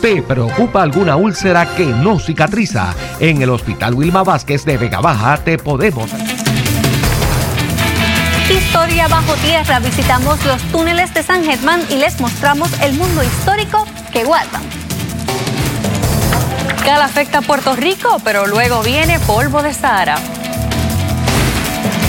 [0.00, 2.94] ¿Te preocupa alguna úlcera que no cicatriza?
[3.18, 6.08] En el Hospital Wilma Vázquez de Vega Baja te podemos.
[8.48, 9.80] Historia bajo tierra.
[9.80, 14.62] Visitamos los túneles de San Germán y les mostramos el mundo histórico que guardan.
[16.84, 20.16] Cal afecta a Puerto Rico, pero luego viene polvo de Sahara.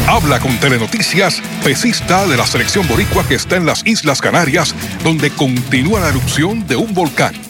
[0.07, 5.31] Habla con Telenoticias, pesista de la selección boricua que está en las Islas Canarias, donde
[5.31, 7.48] continúa la erupción de un volcán.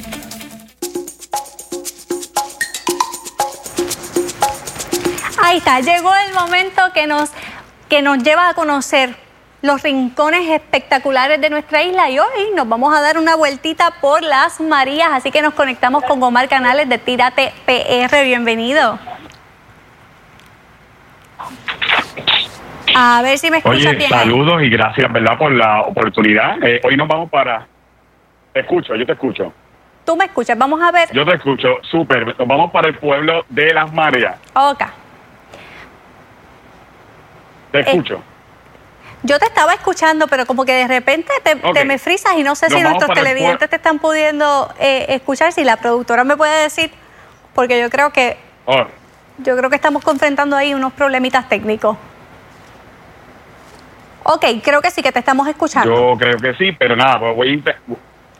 [5.50, 7.32] Ahí está, llegó el momento que nos,
[7.90, 9.16] que nos lleva a conocer
[9.64, 14.22] los rincones espectaculares de nuestra isla y hoy nos vamos a dar una vueltita por
[14.22, 19.00] las Marías, así que nos conectamos con Omar Canales de Tírate PR, bienvenido.
[22.96, 24.10] A ver si me escuchas Oye, bien.
[24.12, 26.64] saludos y gracias, ¿verdad?, por la oportunidad.
[26.64, 27.66] Eh, hoy nos vamos para...
[28.54, 29.52] Te escucho, yo te escucho.
[30.06, 31.10] Tú me escuchas, vamos a ver.
[31.12, 32.38] Yo te escucho, súper.
[32.38, 34.36] Nos vamos para el pueblo de Las Marías.
[34.54, 34.84] Ok.
[37.72, 38.22] Te Eh, escucho.
[39.24, 42.68] Yo te estaba escuchando, pero como que de repente te, me frisas y no sé
[42.70, 46.92] Nos si nuestros televidentes te están pudiendo eh, escuchar, si la productora me puede decir,
[47.54, 48.86] porque yo creo que Oh,
[49.40, 51.98] yo creo que estamos confrontando ahí unos problemitas técnicos.
[54.24, 55.94] Ok, creo que sí, que te estamos escuchando.
[56.14, 57.76] Yo creo que sí, pero nada, pues voy a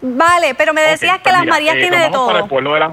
[0.02, 2.44] Vale, pero me decías que pues las Marías eh, tiene de vamos para todo.
[2.46, 2.92] el pueblo de las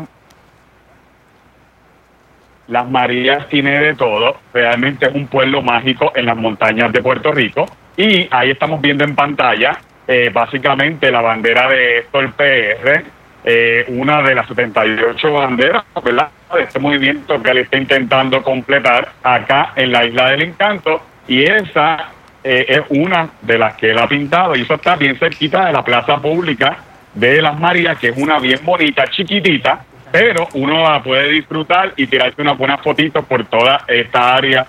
[2.68, 4.38] Las Marías tiene de todo.
[4.52, 7.66] Realmente es un pueblo mágico en las montañas de Puerto Rico.
[7.96, 13.04] Y ahí estamos viendo en pantalla eh, básicamente la bandera de el PR,
[13.44, 16.28] eh, una de las 78 banderas, ¿verdad?
[16.52, 21.02] De este movimiento que él está intentando completar acá en la Isla del Encanto.
[21.26, 22.08] Y esa
[22.44, 24.54] eh, es una de las que él ha pintado.
[24.54, 26.78] Y eso está bien cerquita de la plaza pública
[27.14, 32.06] de las Marías, que es una bien bonita, chiquitita, pero uno la puede disfrutar y
[32.06, 34.66] tirarse unas buenas fotitos por toda esta área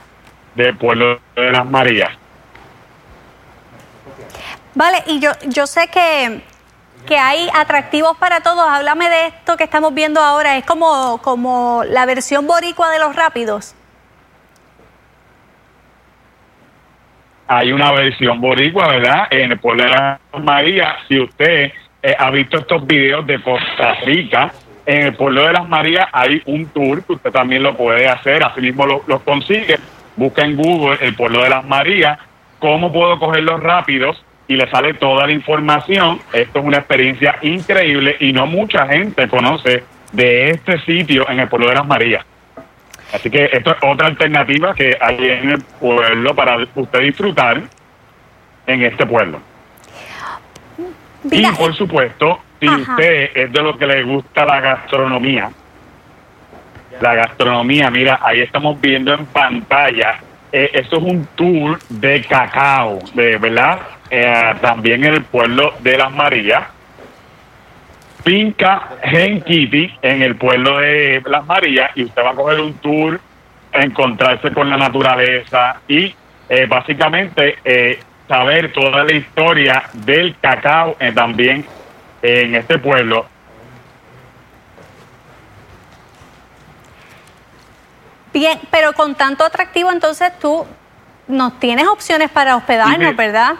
[0.56, 2.12] del pueblo de las Marías.
[4.73, 6.41] Vale, y yo, yo sé que,
[7.08, 8.63] que hay atractivos para todos.
[8.67, 10.58] Háblame de esto que estamos viendo ahora.
[10.58, 13.76] Es como, como la versión boricua de los rápidos.
[17.47, 19.28] Hay una versión boricua, ¿verdad?
[19.32, 21.71] En el pueblo de las Marías, si usted
[22.04, 24.52] eh, ha visto estos videos de Costa Rica,
[24.88, 28.41] en el pueblo de las Marías hay un tour que usted también lo puede hacer,
[28.41, 29.78] así mismo lo, lo consigue.
[30.15, 32.17] Busca en Google el pueblo de las Marías,
[32.58, 36.21] cómo puedo cogerlos rápidos y le sale toda la información.
[36.32, 41.50] Esto es una experiencia increíble y no mucha gente conoce de este sitio en el
[41.50, 42.26] pueblo de las Marías.
[43.13, 47.62] Así que esto es otra alternativa que hay en el pueblo para usted disfrutar
[48.65, 49.41] en este pueblo.
[51.30, 52.91] Y por supuesto, si Ajá.
[52.91, 55.49] usted es de lo que le gusta la gastronomía,
[57.01, 60.19] la gastronomía, mira, ahí estamos viendo en pantalla,
[60.51, 65.97] eh, esto es un tour de cacao, de verdad, Eh, también en el pueblo de
[65.97, 66.63] Las Marías.
[68.23, 72.73] Finca Gen Kitty en el pueblo de Las Marías y usted va a coger un
[72.75, 73.19] tour,
[73.73, 76.15] encontrarse con la naturaleza y
[76.47, 81.65] eh, básicamente eh, saber toda la historia del cacao eh, también
[82.27, 83.25] en este pueblo.
[88.33, 90.65] Bien, pero con tanto atractivo, entonces tú
[91.27, 93.15] nos tienes opciones para hospedarnos.
[93.15, 93.55] ¿verdad?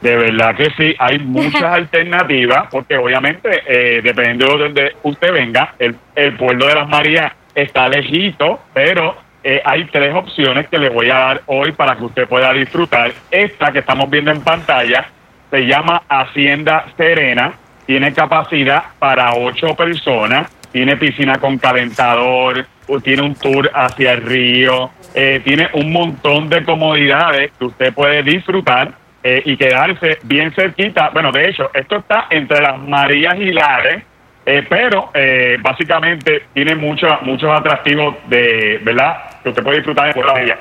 [0.00, 5.74] De verdad que sí, hay muchas alternativas, porque obviamente, eh, dependiendo de donde usted venga,
[5.78, 10.88] el, el pueblo de las Marías está lejito, pero eh, hay tres opciones que le
[10.88, 13.12] voy a dar hoy para que usted pueda disfrutar.
[13.30, 15.06] Esta que estamos viendo en pantalla
[15.50, 17.52] se llama Hacienda Serena,
[17.86, 22.66] tiene capacidad para ocho personas, tiene piscina con calentador,
[23.02, 28.22] tiene un tour hacia el río, eh, tiene un montón de comodidades que usted puede
[28.22, 31.10] disfrutar eh, y quedarse bien cerquita.
[31.10, 34.04] Bueno, de hecho, esto está entre las Marías y Lares,
[34.44, 39.40] eh, pero eh, básicamente tiene muchos muchos atractivos de, ¿verdad?
[39.42, 40.58] Que usted puede disfrutar en Puebla Bella.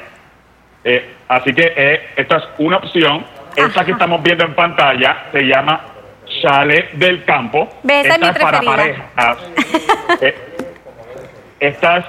[0.84, 3.26] Eh, así que eh, esta es una opción.
[3.56, 5.82] Esta que estamos viendo en pantalla se llama
[6.42, 7.70] Chalet del Campo.
[7.88, 9.38] Es Esta mi para parejas.
[10.22, 10.36] Eh,
[11.60, 12.06] esta es,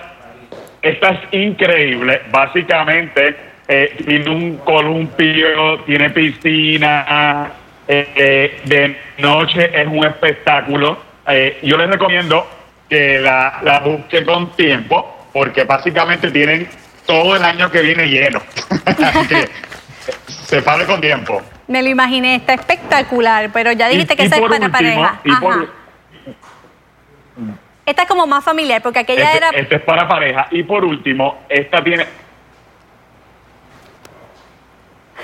[0.82, 2.22] esta es increíble.
[2.30, 3.36] Básicamente
[3.68, 7.50] eh, tiene un columpio, tiene piscina,
[7.86, 11.11] de noche es un espectáculo.
[11.28, 12.46] Eh, yo les recomiendo
[12.88, 16.68] que la, la busquen con tiempo porque básicamente tienen
[17.06, 18.40] todo el año que viene lleno.
[18.86, 19.48] Así que
[20.26, 21.40] se pare con tiempo.
[21.68, 25.20] Me lo imaginé, está espectacular, pero ya dijiste que esa es para último, pareja.
[25.24, 25.66] y por- Ajá.
[27.84, 29.48] Esta es como más familiar, porque aquella Este, era...
[29.50, 30.46] este es para pareja.
[30.52, 32.06] Y por último, esta tiene.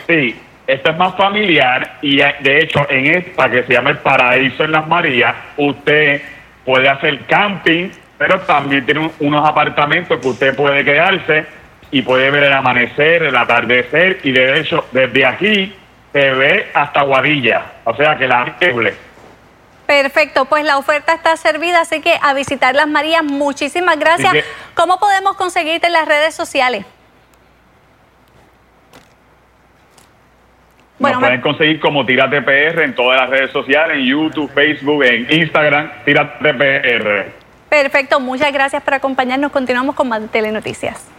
[0.07, 3.99] Sí, esta es más familiar y eh, de hecho en esta que se llama el
[3.99, 6.23] Paraíso en las Marías, usted
[6.65, 11.47] puede hacer camping, pero también tiene un- unos apartamentos que usted puede quedarse
[11.91, 15.75] y puede ver el amanecer, el atardecer y de hecho desde aquí
[16.13, 18.95] se ve hasta Guadilla, o sea que la increíble.
[19.87, 24.45] Perfecto, pues la oferta está servida, así que a visitar las Marías, muchísimas gracias.
[24.75, 26.85] ¿Cómo podemos conseguirte en las redes sociales?
[30.99, 35.05] Bueno, Nos pueden conseguir como Tírate PR en todas las redes sociales, en YouTube, Facebook,
[35.05, 37.33] en Instagram, Tírate PR.
[37.69, 39.53] Perfecto, muchas gracias por acompañarnos.
[39.53, 41.18] Continuamos con más Telenoticias.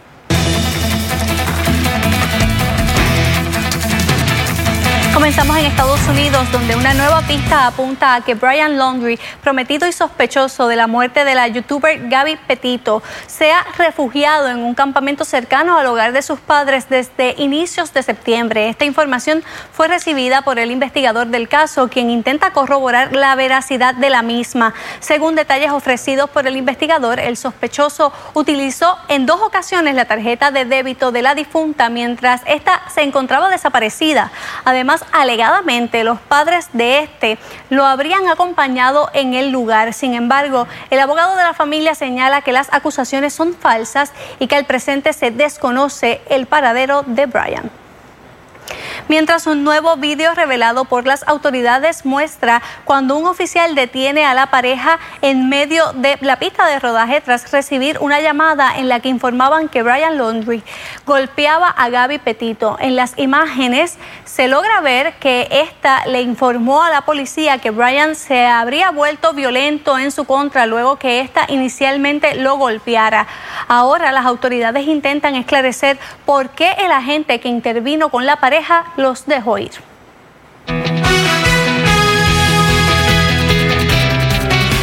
[5.12, 9.92] Comenzamos en Estados Unidos, donde una nueva pista apunta a que Brian Laundrie, prometido y
[9.92, 15.76] sospechoso de la muerte de la youtuber Gaby Petito, se refugiado en un campamento cercano
[15.76, 18.68] al hogar de sus padres desde inicios de septiembre.
[18.68, 19.42] Esta información
[19.72, 24.74] fue recibida por el investigador del caso, quien intenta corroborar la veracidad de la misma.
[25.00, 30.64] Según detalles ofrecidos por el investigador, el sospechoso utilizó en dos ocasiones la tarjeta de
[30.64, 34.30] débito de la difunta mientras ésta se encontraba desaparecida.
[34.64, 37.38] Además, alegadamente los padres de este
[37.68, 39.92] lo habrían acompañado en el lugar.
[39.92, 44.56] Sin embargo, el abogado de la familia señala que las acusaciones son falsas y que
[44.56, 47.79] al presente se desconoce el paradero de Brian
[49.10, 54.52] mientras un nuevo vídeo revelado por las autoridades muestra cuando un oficial detiene a la
[54.52, 59.08] pareja en medio de la pista de rodaje tras recibir una llamada en la que
[59.08, 60.62] informaban que Brian Laundry
[61.06, 62.76] golpeaba a Gaby Petito.
[62.78, 68.14] En las imágenes se logra ver que esta le informó a la policía que Brian
[68.14, 73.26] se habría vuelto violento en su contra luego que esta inicialmente lo golpeara.
[73.66, 79.26] Ahora las autoridades intentan esclarecer por qué el agente que intervino con la pareja los
[79.26, 79.72] dejó ir.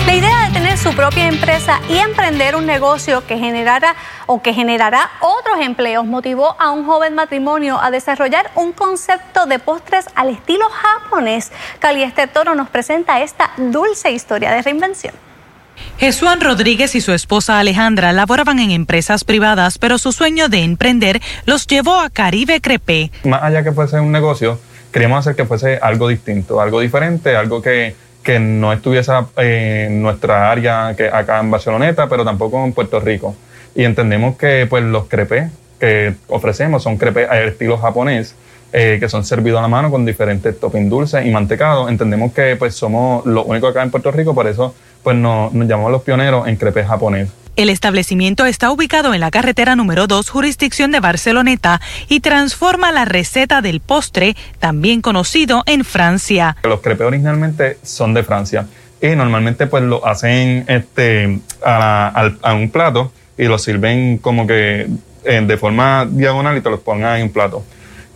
[0.06, 3.96] La idea de tener su propia empresa y emprender un negocio que generara
[4.26, 9.60] o que generará otros empleos motivó a un joven matrimonio a desarrollar un concepto de
[9.60, 11.52] postres al estilo japonés.
[11.80, 15.27] Caliester Toro nos presenta esta dulce historia de reinvención.
[15.98, 21.20] Jesuán Rodríguez y su esposa Alejandra laboraban en empresas privadas, pero su sueño de emprender
[21.48, 23.10] los llevó a Caribe Crepé.
[23.24, 24.60] Más allá que fuese un negocio,
[24.92, 30.52] queríamos hacer que fuese algo distinto, algo diferente, algo que, que no estuviese en nuestra
[30.52, 33.36] área que acá en Barceloneta, pero tampoco en Puerto Rico.
[33.74, 38.36] Y entendemos que pues, los crepés que ofrecemos son crepés al estilo japonés,
[38.72, 41.90] eh, que son servidos a la mano con diferentes toppings dulces y mantecados.
[41.90, 44.76] Entendemos que pues, somos los únicos acá en Puerto Rico, por eso
[45.08, 47.30] pues nos, llamamos los pioneros en crepes japonés.
[47.56, 51.80] El establecimiento está ubicado en la carretera número 2, jurisdicción de Barceloneta,
[52.10, 56.58] y transforma la receta del postre, también conocido en Francia.
[56.64, 58.68] Los crepes originalmente son de Francia
[59.02, 64.88] y normalmente pues lo hacen este, a, un plato y lo sirven como que
[65.24, 67.64] eh, de forma diagonal y te los pongan en un plato.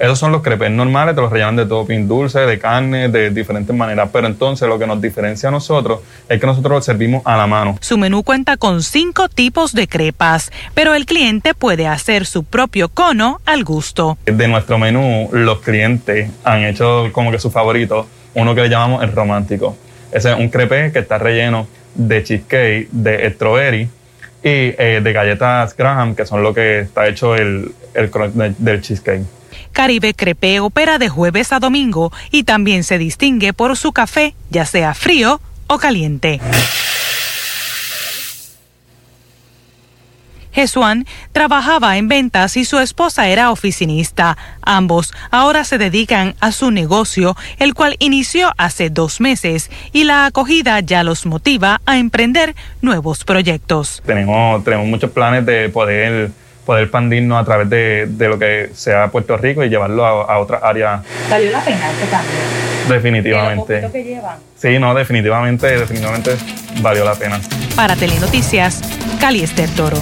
[0.01, 3.75] Esos son los crepes normales, te los rellenan de topping dulce, de carne, de diferentes
[3.75, 4.09] maneras.
[4.11, 7.45] Pero entonces lo que nos diferencia a nosotros es que nosotros los servimos a la
[7.45, 7.77] mano.
[7.81, 12.89] Su menú cuenta con cinco tipos de crepas, pero el cliente puede hacer su propio
[12.89, 14.17] cono al gusto.
[14.25, 19.03] De nuestro menú, los clientes han hecho como que su favorito, uno que le llamamos
[19.03, 19.77] el romántico.
[20.11, 23.89] Ese es un crepe que está relleno de cheesecake, de strawberry y
[24.43, 28.09] eh, de galletas Graham, que son lo que está hecho el, el
[28.57, 29.40] del cheesecake.
[29.71, 34.65] Caribe Crepe opera de jueves a domingo y también se distingue por su café, ya
[34.65, 36.39] sea frío o caliente.
[40.51, 44.37] Jesuán trabajaba en ventas y su esposa era oficinista.
[44.61, 50.25] Ambos ahora se dedican a su negocio, el cual inició hace dos meses y la
[50.25, 54.03] acogida ya los motiva a emprender nuevos proyectos.
[54.05, 56.31] Tenemos, tenemos muchos planes de poder
[56.65, 61.01] poder expandirnos a través de, lo que sea Puerto Rico y llevarlo a, otras áreas.
[61.29, 62.31] ¿Valió la pena este cambio?
[62.89, 63.89] Definitivamente.
[63.91, 64.37] que llevan?
[64.55, 66.35] Sí, no, definitivamente, definitivamente
[66.81, 67.39] valió la pena.
[67.75, 68.81] Para Telenoticias,
[69.19, 69.97] Cali Esther Toro.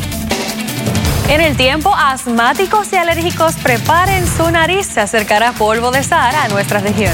[1.30, 4.88] En el tiempo, asmáticos y alérgicos preparen su nariz.
[4.88, 7.14] Se acercará polvo de Sahara a nuestra región.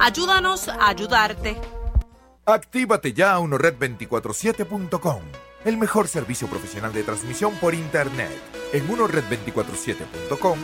[0.00, 1.56] Ayúdanos a ayudarte.
[2.46, 5.22] Actívate ya a unored247.com,
[5.64, 8.32] el mejor servicio profesional de transmisión por Internet.
[8.72, 10.58] En unored247.com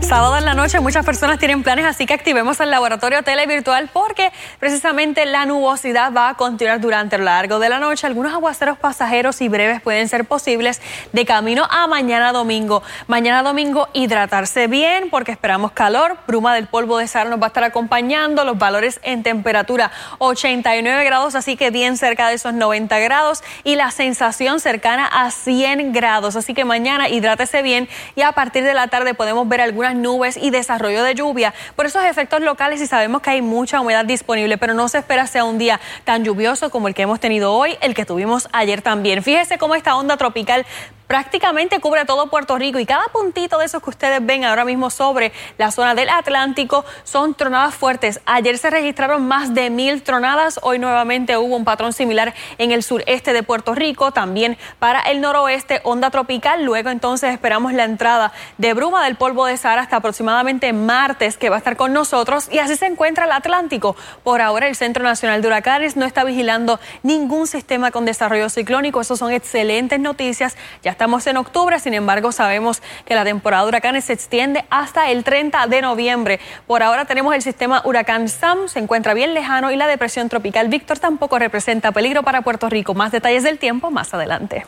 [0.09, 4.31] Sábado en la noche muchas personas tienen planes, así que activemos el laboratorio televirtual porque
[4.61, 8.07] precisamente la nubosidad va a continuar durante el largo de la noche.
[8.07, 10.81] Algunos aguaceros pasajeros y breves pueden ser posibles
[11.13, 12.85] de camino a mañana domingo.
[13.09, 16.19] Mañana domingo hidratarse bien porque esperamos calor.
[16.29, 18.45] Bruma del polvo de Sahara nos va a estar acompañando.
[18.45, 23.75] Los valores en temperatura 89 grados, así que bien cerca de esos 90 grados y
[23.75, 26.37] la sensación cercana a 100 grados.
[26.37, 30.37] Así que mañana hidrátese bien y a partir de la tarde podemos ver algunas nubes
[30.37, 34.59] y desarrollo de lluvia por esos efectos locales y sabemos que hay mucha humedad disponible,
[34.59, 37.77] pero no se espera sea un día tan lluvioso como el que hemos tenido hoy,
[37.81, 39.23] el que tuvimos ayer también.
[39.23, 40.67] Fíjese cómo esta onda tropical
[41.07, 44.91] prácticamente cubre todo Puerto Rico y cada puntito de esos que ustedes ven ahora mismo
[44.91, 48.21] sobre la zona del Atlántico son tronadas fuertes.
[48.27, 52.83] Ayer se registraron más de mil tronadas, hoy nuevamente hubo un patrón similar en el
[52.83, 56.65] sureste de Puerto Rico, también para el noroeste, onda tropical.
[56.65, 61.51] Luego entonces esperamos la entrada de bruma del polvo de Sahara hasta aproximadamente martes que
[61.51, 63.97] va a estar con nosotros y así se encuentra el Atlántico.
[64.25, 69.01] Por ahora el Centro Nacional de Huracanes no está vigilando ningún sistema con desarrollo ciclónico.
[69.01, 70.57] Eso son excelentes noticias.
[70.83, 75.11] Ya estamos en octubre, sin embargo sabemos que la temporada de huracanes se extiende hasta
[75.11, 76.41] el 30 de noviembre.
[76.67, 80.69] Por ahora tenemos el sistema huracán Sam, se encuentra bien lejano y la depresión tropical
[80.69, 82.95] Víctor tampoco representa peligro para Puerto Rico.
[82.95, 84.65] Más detalles del tiempo más adelante.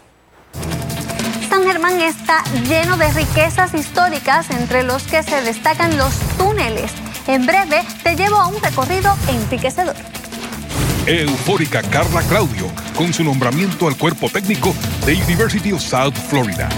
[1.49, 6.93] San Germán está lleno de riquezas históricas, entre los que se destacan los túneles.
[7.27, 9.97] En breve te llevo a un recorrido enriquecedor.
[11.09, 14.75] Eufórica Carla Claudio con su nombramiento al cuerpo técnico
[15.07, 16.69] de University of South Florida.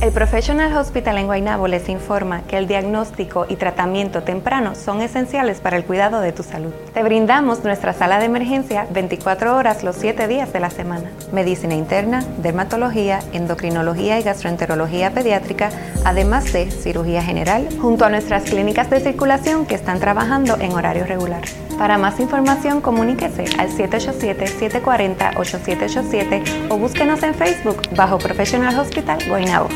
[0.00, 5.60] El Professional Hospital en Guaynabo les informa que el diagnóstico y tratamiento temprano son esenciales
[5.60, 6.72] para el cuidado de tu salud.
[6.92, 11.10] Te brindamos nuestra sala de emergencia 24 horas los 7 días de la semana.
[11.32, 15.70] Medicina interna, dermatología, endocrinología y gastroenterología pediátrica,
[16.04, 21.06] además de cirugía general, junto a nuestras clínicas de circulación que están trabajando en horario
[21.06, 21.42] regular.
[21.78, 29.68] Para más información, comuníquese al 787-740-8787 o búsquenos en Facebook bajo Professional Hospital Guaynabo.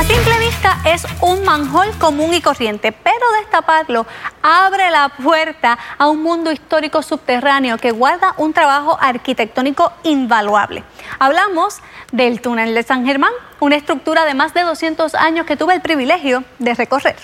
[0.00, 4.06] A simple vista es un manjol común y corriente, pero destaparlo
[4.42, 10.84] abre la puerta a un mundo histórico subterráneo que guarda un trabajo arquitectónico invaluable.
[11.18, 11.80] Hablamos
[12.12, 15.82] del túnel de San Germán, una estructura de más de 200 años que tuve el
[15.82, 17.16] privilegio de recorrer.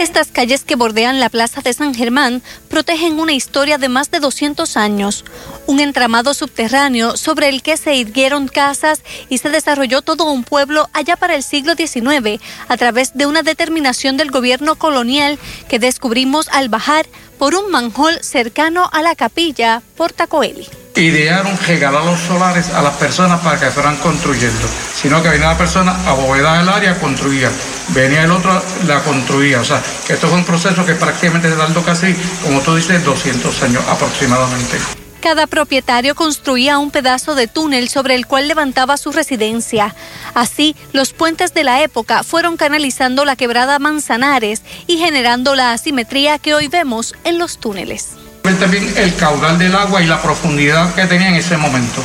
[0.00, 2.40] Estas calles que bordean la Plaza de San Germán
[2.70, 5.26] protegen una historia de más de 200 años,
[5.66, 10.88] un entramado subterráneo sobre el que se irguieron casas y se desarrolló todo un pueblo
[10.94, 15.38] allá para el siglo XIX a través de una determinación del gobierno colonial
[15.68, 17.04] que descubrimos al bajar
[17.38, 23.40] por un manjol cercano a la capilla Portacoeli idearon regalar los solares a las personas
[23.40, 27.50] para que fueran construyendo, sino que venía la persona a abovedar el área, construía,
[27.88, 31.56] venía el otro, la construía, o sea, que esto fue un proceso que prácticamente se
[31.56, 34.78] tardó casi, como tú dices, 200 años aproximadamente.
[35.20, 39.94] Cada propietario construía un pedazo de túnel sobre el cual levantaba su residencia.
[40.32, 46.38] Así, los puentes de la época fueron canalizando la quebrada Manzanares y generando la asimetría
[46.38, 48.19] que hoy vemos en los túneles
[48.58, 52.02] también el caudal del agua y la profundidad que tenía en ese momento.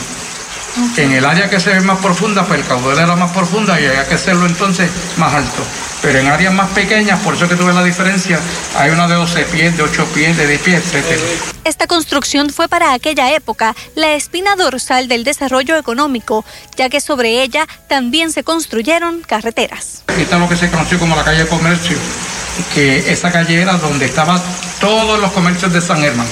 [0.98, 3.86] En el área que se ve más profunda, pues el caudal era más profunda y
[3.86, 5.64] había que hacerlo entonces más alto.
[6.02, 8.40] Pero en áreas más pequeñas, por eso que tuve la diferencia,
[8.78, 11.20] hay una de 12 pies, de 8 pies, de 10 pies, etc.
[11.64, 16.44] Esta construcción fue para aquella época la espina dorsal del desarrollo económico,
[16.76, 20.04] ya que sobre ella también se construyeron carreteras.
[20.20, 21.98] Esta es lo que se conoció como la calle de comercio,
[22.74, 24.42] que esa calle era donde estaban
[24.80, 26.28] todos los comercios de San Germán.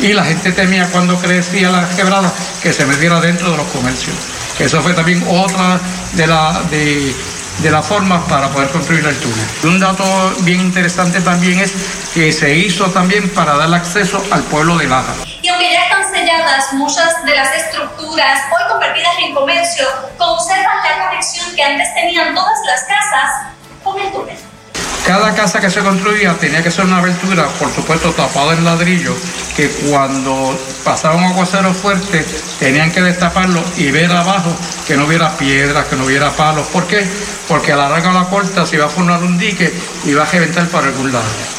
[0.00, 4.14] Y la gente temía cuando crecía la quebrada que se metiera dentro de los comercios.
[4.58, 5.80] Eso fue también otra
[6.14, 7.14] de, la, de
[7.62, 9.46] de la forma para poder construir el túnel.
[9.64, 10.04] Un dato
[10.40, 11.72] bien interesante también es
[12.14, 15.12] que se hizo también para dar acceso al pueblo de Laja.
[15.42, 21.08] Y aunque ya están selladas muchas de las estructuras hoy convertidas en comercio, conservan la
[21.08, 23.30] conexión que antes tenían todas las casas
[23.82, 24.36] con el túnel.
[25.06, 29.16] Cada casa que se construía tenía que ser una abertura, por supuesto tapada en ladrillo,
[29.56, 32.24] que cuando pasaba un aguacero fuerte
[32.58, 34.54] tenían que destaparlo y ver abajo
[34.86, 36.66] que no hubiera piedras, que no hubiera palos.
[36.68, 37.06] ¿Por qué?
[37.48, 39.72] Porque a la larga o la corta se iba a formar un dique
[40.04, 41.57] y iba a reventar para algún lado.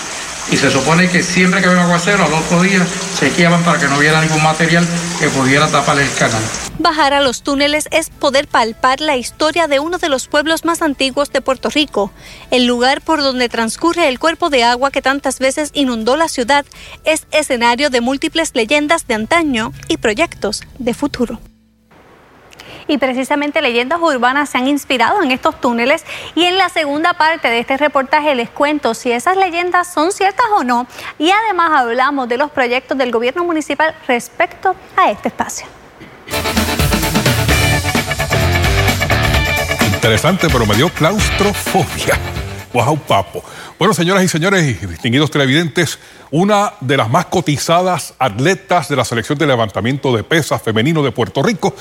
[0.52, 2.86] Y se supone que siempre que había aguacero, al otro día
[3.20, 4.88] se quedaban para que no hubiera ningún material
[5.20, 6.42] que pudiera tapar el canal.
[6.80, 10.82] Bajar a los túneles es poder palpar la historia de uno de los pueblos más
[10.82, 12.12] antiguos de Puerto Rico.
[12.52, 16.66] El lugar por donde transcurre el cuerpo de agua que tantas veces inundó la ciudad
[17.04, 21.40] es escenario de múltiples leyendas de antaño y proyectos de futuro
[22.90, 26.04] y precisamente leyendas urbanas se han inspirado en estos túneles
[26.36, 30.48] y en la segunda parte de este reportaje les cuento si esas leyendas son ciertas
[30.58, 30.88] o no
[31.18, 35.68] y además hablamos de los proyectos del gobierno municipal respecto a este espacio.
[39.94, 42.18] Interesante, pero me dio claustrofobia.
[42.74, 43.44] Wow, papo.
[43.80, 45.98] Bueno, señoras y señores y distinguidos televidentes,
[46.30, 51.12] una de las más cotizadas atletas de la selección de levantamiento de pesas femenino de
[51.12, 51.76] Puerto Rico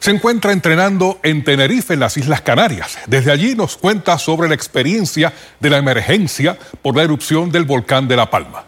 [0.00, 2.98] se encuentra entrenando en Tenerife, en las Islas Canarias.
[3.06, 8.08] Desde allí nos cuenta sobre la experiencia de la emergencia por la erupción del volcán
[8.08, 8.64] de La Palma.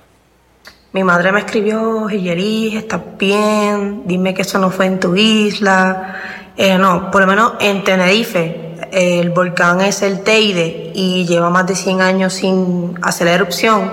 [0.93, 4.03] Mi madre me escribió, Hillerí, ¿estás bien?
[4.07, 6.15] Dime que eso no fue en tu isla.
[6.57, 8.64] Eh, no, por lo menos en Tenerife.
[8.95, 13.91] El volcán es el Teide y lleva más de 100 años sin hacer erupción,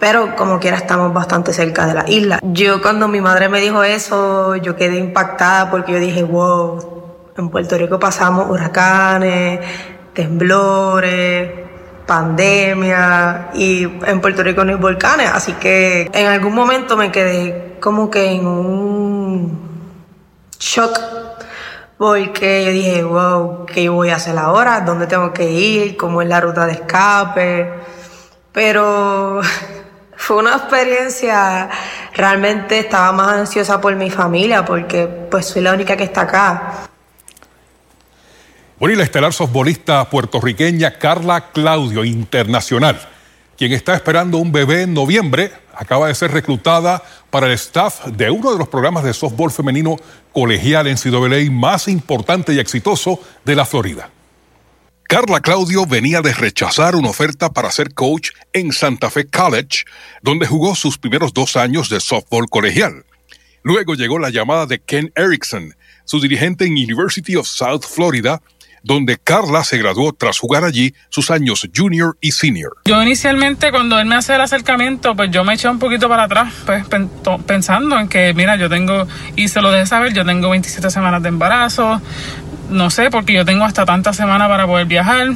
[0.00, 2.40] pero como quiera estamos bastante cerca de la isla.
[2.42, 6.80] Yo cuando mi madre me dijo eso, yo quedé impactada porque yo dije, wow,
[7.36, 9.60] en Puerto Rico pasamos huracanes,
[10.14, 11.52] temblores,
[12.04, 17.76] pandemia y en Puerto Rico no hay volcanes, así que en algún momento me quedé
[17.78, 19.60] como que en un
[20.58, 21.19] shock
[22.00, 24.80] porque yo dije, wow, ¿qué voy a hacer ahora?
[24.80, 25.98] ¿Dónde tengo que ir?
[25.98, 27.74] ¿Cómo es la ruta de escape?
[28.52, 29.42] Pero
[30.16, 31.68] fue una experiencia,
[32.14, 36.72] realmente estaba más ansiosa por mi familia porque pues soy la única que está acá.
[38.78, 42.98] Bueno, y la estelar softbolista puertorriqueña Carla Claudio, internacional,
[43.60, 48.30] quien está esperando un bebé en noviembre, acaba de ser reclutada para el staff de
[48.30, 49.96] uno de los programas de softball femenino
[50.32, 54.08] colegial en CWA más importante y exitoso de la Florida.
[55.02, 59.84] Carla Claudio venía de rechazar una oferta para ser coach en Santa Fe College,
[60.22, 63.04] donde jugó sus primeros dos años de softball colegial.
[63.62, 65.74] Luego llegó la llamada de Ken Erickson,
[66.06, 68.40] su dirigente en University of South Florida,
[68.82, 72.76] donde Carla se graduó tras jugar allí sus años junior y senior.
[72.84, 76.24] Yo inicialmente cuando él me hace el acercamiento, pues yo me eché un poquito para
[76.24, 76.84] atrás, pues
[77.46, 79.06] pensando en que, mira, yo tengo,
[79.36, 82.00] y se lo dejé saber, yo tengo 27 semanas de embarazo,
[82.70, 85.28] no sé, porque yo tengo hasta tantas semanas para poder viajar.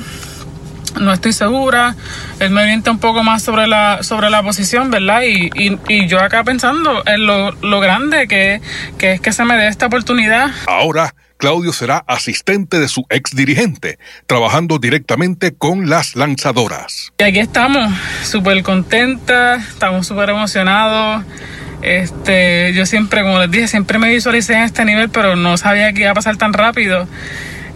[1.01, 1.97] No estoy segura.
[2.39, 5.23] Él me orienta un poco más sobre la, sobre la posición, ¿verdad?
[5.23, 5.51] Y,
[5.89, 8.61] y, yo acá pensando en lo, lo grande que,
[8.97, 10.53] que es que se me dé esta oportunidad.
[10.69, 17.13] Ahora Claudio será asistente de su ex dirigente, trabajando directamente con las lanzadoras.
[17.19, 21.25] Y aquí estamos, súper contentas, estamos súper emocionados.
[21.83, 25.93] Este, yo siempre, como les dije, siempre me visualicé en este nivel, pero no sabía
[25.93, 27.07] que iba a pasar tan rápido.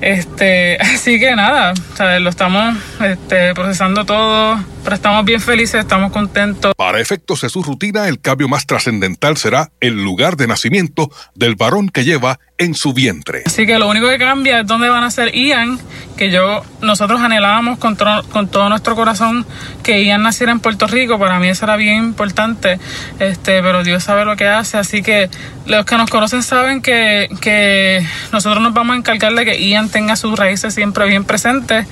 [0.01, 1.75] Este, así que nada,
[2.21, 6.75] lo estamos este, procesando todo, pero estamos bien felices, estamos contentos.
[6.77, 11.57] Para efectos de su rutina, el cambio más trascendental será el lugar de nacimiento del
[11.57, 13.45] varón que lleva en su vientre.
[13.47, 15.79] Así que lo único que cambia es dónde van a ser Ian,
[16.17, 19.47] que yo, nosotros anhelábamos con, con todo nuestro corazón
[19.85, 22.81] que Ian naciera en Puerto Rico, para mí eso era bien importante,
[23.21, 25.31] este, pero Dios sabe lo que hace, así que
[25.67, 29.89] los que nos conocen saben que, que nosotros nos vamos a encargar de que Ian
[29.89, 31.87] tenga sus raíces siempre bien presentes,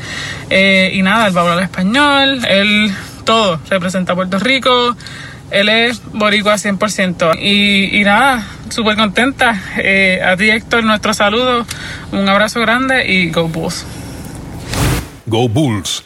[0.51, 2.93] eh, y nada, él va a hablar español, él
[3.25, 4.97] todo, representa a Puerto Rico,
[5.51, 7.39] él es boricua 100%.
[7.41, 9.61] Y, nada, súper contenta.
[9.79, 11.67] Eh, a ti, Héctor, nuestro saludo,
[12.13, 13.85] un abrazo grande y Go Bulls.
[15.27, 16.05] Go Bulls.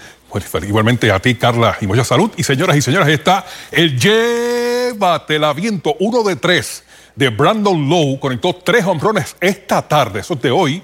[0.66, 2.30] igualmente a ti, Carla, y mucha salud.
[2.36, 6.84] Y señoras y señores, ahí está el Llévate el viento, uno de tres
[7.14, 8.18] de Brandon Lowe.
[8.20, 10.82] Conectó tres hombrones esta tarde, eso es de hoy,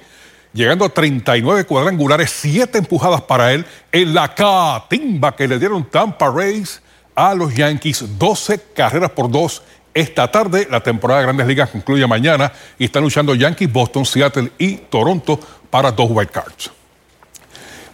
[0.53, 6.31] llegando a 39 cuadrangulares, siete empujadas para él en la catimba que le dieron Tampa
[6.31, 6.81] Rays
[7.17, 9.63] a los Yankees, 12 carreras por dos
[9.95, 10.69] esta tarde.
[10.71, 15.41] La temporada de Grandes Ligas concluye mañana y están luchando Yankees, Boston, Seattle y Toronto
[15.71, 16.71] para dos white cards.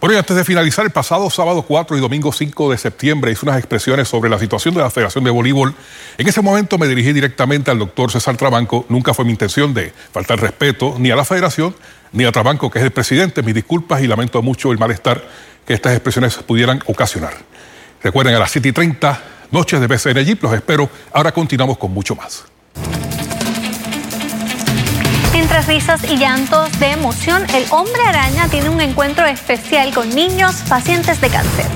[0.00, 3.46] Bueno, y antes de finalizar, el pasado sábado 4 y domingo 5 de septiembre hice
[3.46, 5.72] unas expresiones sobre la situación de la Federación de Voleibol.
[6.18, 8.84] En ese momento me dirigí directamente al doctor César Trabanco.
[8.88, 11.72] Nunca fue mi intención de faltar respeto ni a la Federación
[12.10, 13.44] ni a Trabanco, que es el presidente.
[13.44, 15.22] Mis disculpas y lamento mucho el malestar
[15.64, 17.51] que estas expresiones pudieran ocasionar.
[18.02, 20.42] Recuerden a las 7 y 30, noches de BCN Jeep.
[20.42, 20.90] Los espero.
[21.12, 22.44] Ahora continuamos con mucho más.
[25.34, 30.56] Entre risas y llantos de emoción, el hombre araña tiene un encuentro especial con niños
[30.68, 31.66] pacientes de cáncer.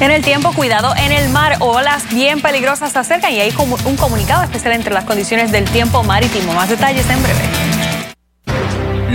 [0.00, 3.54] En el tiempo, cuidado en el mar, olas bien peligrosas se acercan y hay
[3.86, 6.52] un comunicado especial entre las condiciones del tiempo marítimo.
[6.52, 7.65] Más detalles en breve.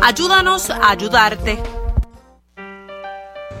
[0.00, 1.58] Ayúdanos a ayudarte.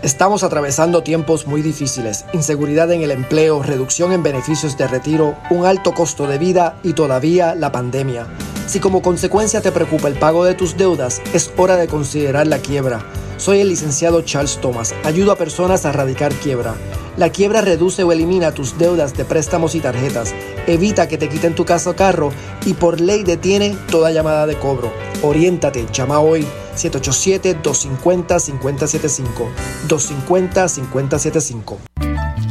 [0.02, 5.66] Estamos atravesando tiempos muy difíciles, inseguridad en el empleo, reducción en beneficios de retiro, un
[5.66, 8.26] alto costo de vida y todavía la pandemia.
[8.66, 12.60] Si como consecuencia te preocupa el pago de tus deudas, es hora de considerar la
[12.60, 13.04] quiebra.
[13.36, 14.94] Soy el licenciado Charles Thomas.
[15.04, 16.76] Ayudo a personas a erradicar quiebra.
[17.18, 20.32] La quiebra reduce o elimina tus deudas de préstamos y tarjetas,
[20.68, 22.30] evita que te quiten tu casa o carro
[22.64, 24.92] y por ley detiene toda llamada de cobro.
[25.22, 26.46] Oriéntate, llama hoy
[26.76, 29.48] 787-250-5075.
[29.88, 31.97] 250-5075.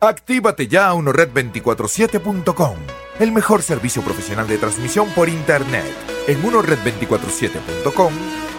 [0.00, 2.76] Actívate ya a unored247.com,
[3.18, 5.92] el mejor servicio profesional de transmisión por Internet.
[6.28, 8.12] En unored247.com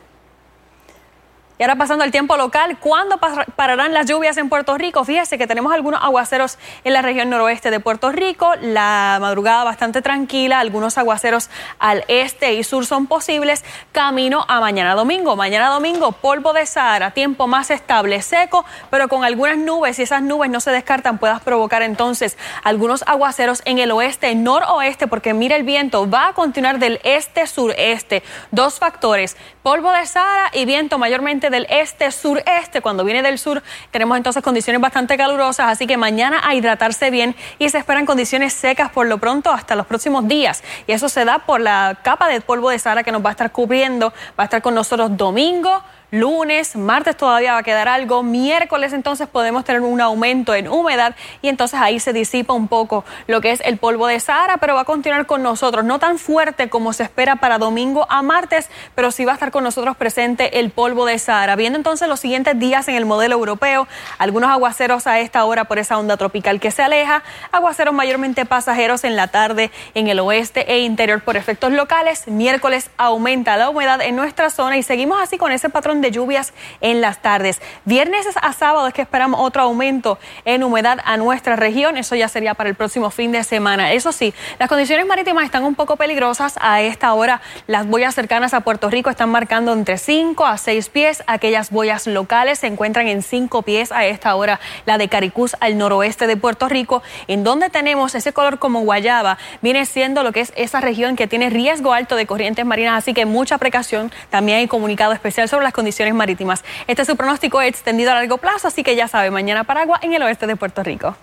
[1.63, 3.21] Y ahora pasando al tiempo local, ¿cuándo
[3.55, 5.05] pararán las lluvias en Puerto Rico?
[5.05, 10.03] Fíjese que tenemos algunos aguaceros en la región noroeste de Puerto Rico, la madrugada bastante
[10.03, 15.37] tranquila, algunos aguaceros al este y sur son posibles, camino a mañana domingo.
[15.37, 20.21] Mañana domingo, polvo de Sahara, tiempo más estable, seco, pero con algunas nubes y esas
[20.21, 25.55] nubes no se descartan, puedas provocar entonces algunos aguaceros en el oeste, noroeste, porque mira
[25.55, 28.25] el viento, va a continuar del este-sureste.
[28.51, 32.81] Dos factores, polvo de Sahara y viento mayormente del este-sureste.
[32.81, 37.37] Cuando viene del sur tenemos entonces condiciones bastante calurosas, así que mañana a hidratarse bien
[37.61, 40.65] y se esperan condiciones secas por lo pronto hasta los próximos días.
[40.89, 43.33] Y eso se da por la capa de polvo de Sahara que nos va a
[43.33, 48.23] estar cubriendo, va a estar con nosotros domingo lunes, martes todavía va a quedar algo,
[48.23, 53.03] miércoles entonces podemos tener un aumento en humedad y entonces ahí se disipa un poco
[53.27, 56.19] lo que es el polvo de Sahara, pero va a continuar con nosotros, no tan
[56.19, 59.97] fuerte como se espera para domingo a martes, pero sí va a estar con nosotros
[59.97, 61.57] presente el polvo de Sahara.
[61.57, 63.89] Viendo entonces los siguientes días en el modelo europeo,
[64.19, 69.05] algunos aguaceros a esta hora por esa onda tropical que se aleja, aguaceros mayormente pasajeros
[69.05, 74.03] en la tarde en el oeste e interior por efectos locales, miércoles aumenta la humedad
[74.03, 77.63] en nuestra zona y seguimos así con ese patrón de lluvias en las tardes.
[77.85, 81.97] Viernes a sábado es que esperamos otro aumento en humedad a nuestra región.
[81.97, 83.93] Eso ya sería para el próximo fin de semana.
[83.93, 86.59] Eso sí, las condiciones marítimas están un poco peligrosas.
[86.61, 90.89] A esta hora las boyas cercanas a Puerto Rico están marcando entre 5 a 6
[90.89, 91.23] pies.
[91.27, 94.61] Aquellas boyas locales se encuentran en 5 pies a esta hora.
[94.87, 99.39] La de Caricús al noroeste de Puerto Rico, en donde tenemos ese color como guayaba,
[99.61, 102.99] viene siendo lo que es esa región que tiene riesgo alto de corrientes marinas.
[102.99, 104.13] Así que mucha precaución.
[104.31, 105.73] También hay comunicado especial sobre las
[106.15, 106.65] marítimas.
[106.87, 110.13] Este es su pronóstico extendido a largo plazo, así que ya sabe, mañana Paragua en
[110.15, 111.17] el oeste de Puerto Rico.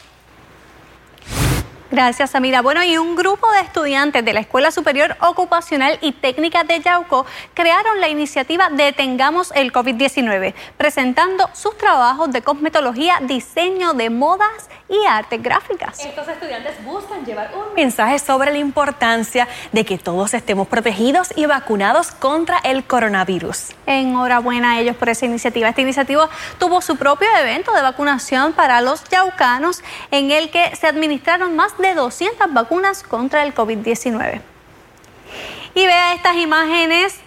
[1.91, 2.61] Gracias, Amira.
[2.61, 7.25] Bueno, y un grupo de estudiantes de la Escuela Superior Ocupacional y Técnica de Yauco
[7.55, 15.05] crearon la iniciativa Detengamos el COVID-19, presentando sus trabajos de cosmetología, diseño de modas y
[15.05, 16.03] artes gráficas.
[16.03, 21.45] Estos estudiantes buscan llevar un mensaje sobre la importancia de que todos estemos protegidos y
[21.45, 23.69] vacunados contra el coronavirus.
[23.85, 25.69] Enhorabuena a ellos por esa iniciativa.
[25.69, 30.87] Esta iniciativa tuvo su propio evento de vacunación para los yaucanos en el que se
[30.87, 34.41] administraron más de 200 vacunas contra el COVID-19.
[35.75, 37.19] Y vea estas imágenes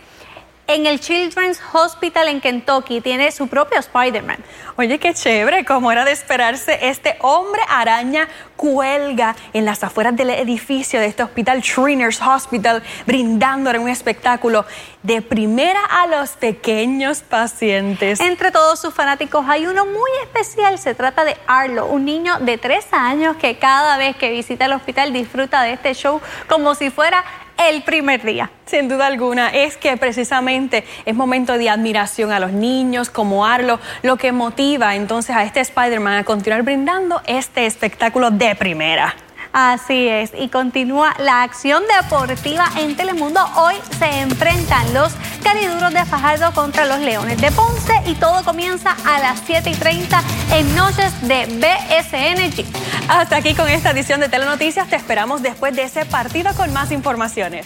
[0.67, 3.01] en el Children's Hospital en Kentucky.
[3.01, 4.39] Tiene su propio Spider-Man.
[4.77, 10.31] Oye, qué chévere, como era de esperarse, este hombre araña cuelga en las afueras del
[10.31, 14.65] edificio de este hospital, Shriners Hospital, brindándole un espectáculo
[15.03, 18.21] de primera a los pequeños pacientes.
[18.21, 22.57] Entre todos sus fanáticos hay uno muy especial, se trata de Arlo, un niño de
[22.57, 26.91] tres años que cada vez que visita el hospital disfruta de este show como si
[26.91, 27.25] fuera
[27.69, 28.51] el primer día.
[28.67, 33.79] Sin duda alguna, es que precisamente es momento de admiración a los niños, como Arlo,
[34.03, 39.15] lo que motiva entonces a este Spider-Man a continuar brindando este espectáculo de primera.
[39.53, 43.41] Así es, y continúa la acción deportiva en Telemundo.
[43.57, 45.13] Hoy se enfrentan los
[45.45, 49.75] cariduros de Fajardo contra los Leones de Ponce y todo comienza a las 7 y
[49.75, 50.23] 30
[50.53, 52.65] en Noches de BSNG.
[53.09, 54.89] Hasta aquí con esta edición de Telenoticias.
[54.89, 57.61] Te esperamos después de ese partido con más informaciones.